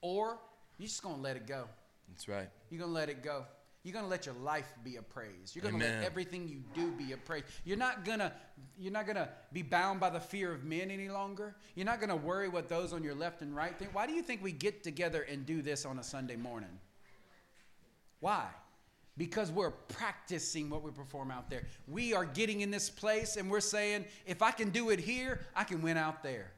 [0.00, 0.38] Or
[0.78, 1.64] you're just going to let it go.
[2.08, 2.48] That's right.
[2.70, 3.46] You're going to let it go.
[3.88, 5.52] You're going to let your life be a praise.
[5.54, 7.44] You're going to let everything you do be a praise.
[7.64, 8.30] You're not going to
[8.78, 11.56] you're not going to be bound by the fear of men any longer.
[11.74, 13.94] You're not going to worry what those on your left and right think.
[13.94, 16.78] Why do you think we get together and do this on a Sunday morning?
[18.20, 18.48] Why?
[19.16, 21.64] Because we're practicing what we perform out there.
[21.86, 25.40] We are getting in this place and we're saying, if I can do it here,
[25.56, 26.52] I can win out there.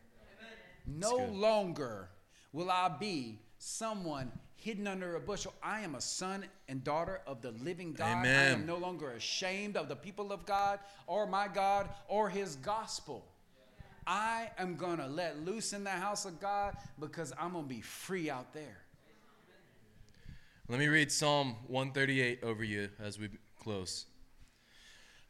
[0.85, 2.09] No longer
[2.53, 5.55] will I be someone hidden under a bushel.
[5.63, 8.19] I am a son and daughter of the living God.
[8.19, 8.39] Amen.
[8.39, 12.57] I am no longer ashamed of the people of God or my God or his
[12.57, 13.25] gospel.
[14.07, 17.69] I am going to let loose in the house of God because I'm going to
[17.69, 18.79] be free out there.
[20.69, 23.29] Let me read Psalm 138 over you as we
[23.59, 24.07] close.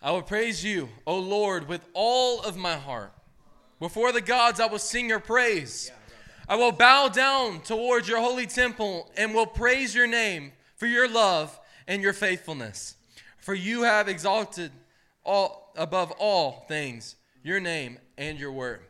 [0.03, 3.13] I will praise you, O Lord, with all of my heart.
[3.79, 5.91] Before the gods, I will sing your praise.
[5.91, 6.00] Yeah.
[6.51, 11.09] I will bow down towards your holy temple and will praise your name for your
[11.09, 11.57] love
[11.87, 12.97] and your faithfulness.
[13.39, 14.73] For you have exalted
[15.25, 17.15] all above all things
[17.45, 18.81] your name and your word.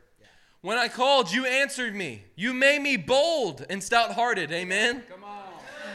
[0.63, 2.25] When I called, you answered me.
[2.35, 4.51] You made me bold and stout hearted.
[4.53, 5.03] Amen.
[5.07, 5.43] Come on.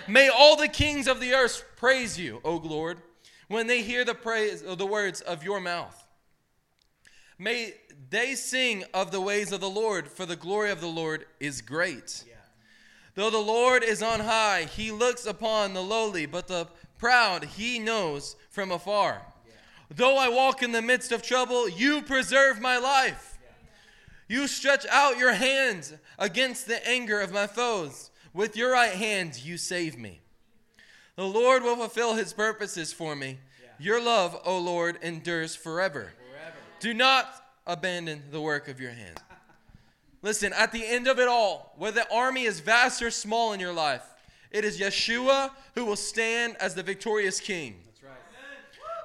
[0.07, 2.99] May all the kings of the earth praise you, O Lord,
[3.47, 5.99] when they hear the praise the words of your mouth.
[7.39, 7.73] May
[8.09, 11.61] they sing of the ways of the Lord, for the glory of the Lord is
[11.61, 12.23] great.
[12.27, 12.33] Yeah.
[13.15, 16.67] Though the Lord is on high, he looks upon the lowly, but the
[16.97, 19.21] proud he knows from afar.
[19.45, 19.53] Yeah.
[19.89, 23.37] Though I walk in the midst of trouble, you preserve my life.
[24.29, 24.39] Yeah.
[24.39, 28.11] You stretch out your hands against the anger of my foes.
[28.33, 30.21] With your right hand, you save me.
[31.15, 33.39] The Lord will fulfill his purposes for me.
[33.79, 36.13] Your love, O Lord, endures forever.
[36.31, 36.55] forever.
[36.79, 39.17] Do not abandon the work of your hands.
[40.21, 43.59] Listen, at the end of it all, whether the army is vast or small in
[43.59, 44.03] your life,
[44.49, 47.75] it is Yeshua who will stand as the victorious king.
[47.85, 48.13] That's right.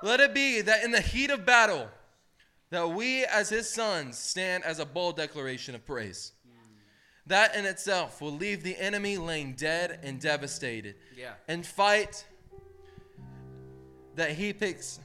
[0.02, 1.88] Let it be that in the heat of battle,
[2.70, 6.32] that we as his sons stand as a bold declaration of praise.
[7.26, 10.96] That in itself will leave the enemy laying dead and devastated.
[11.16, 11.32] Yeah.
[11.46, 12.24] And fight
[14.16, 15.00] that he picks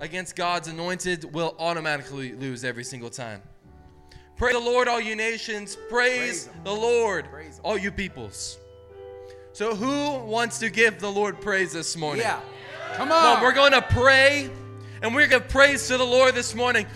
[0.00, 3.42] against God's anointed will automatically lose every single time.
[4.36, 5.76] Praise the Lord, all you nations.
[5.88, 8.58] Praise, Praise the Lord, Praise all you peoples.
[9.52, 12.22] So, who wants to give the Lord praise this morning?
[12.22, 12.40] Yeah.
[12.94, 13.36] Come on.
[13.36, 14.50] on, we're going to pray
[15.02, 16.86] and we're going to praise to the Lord this morning.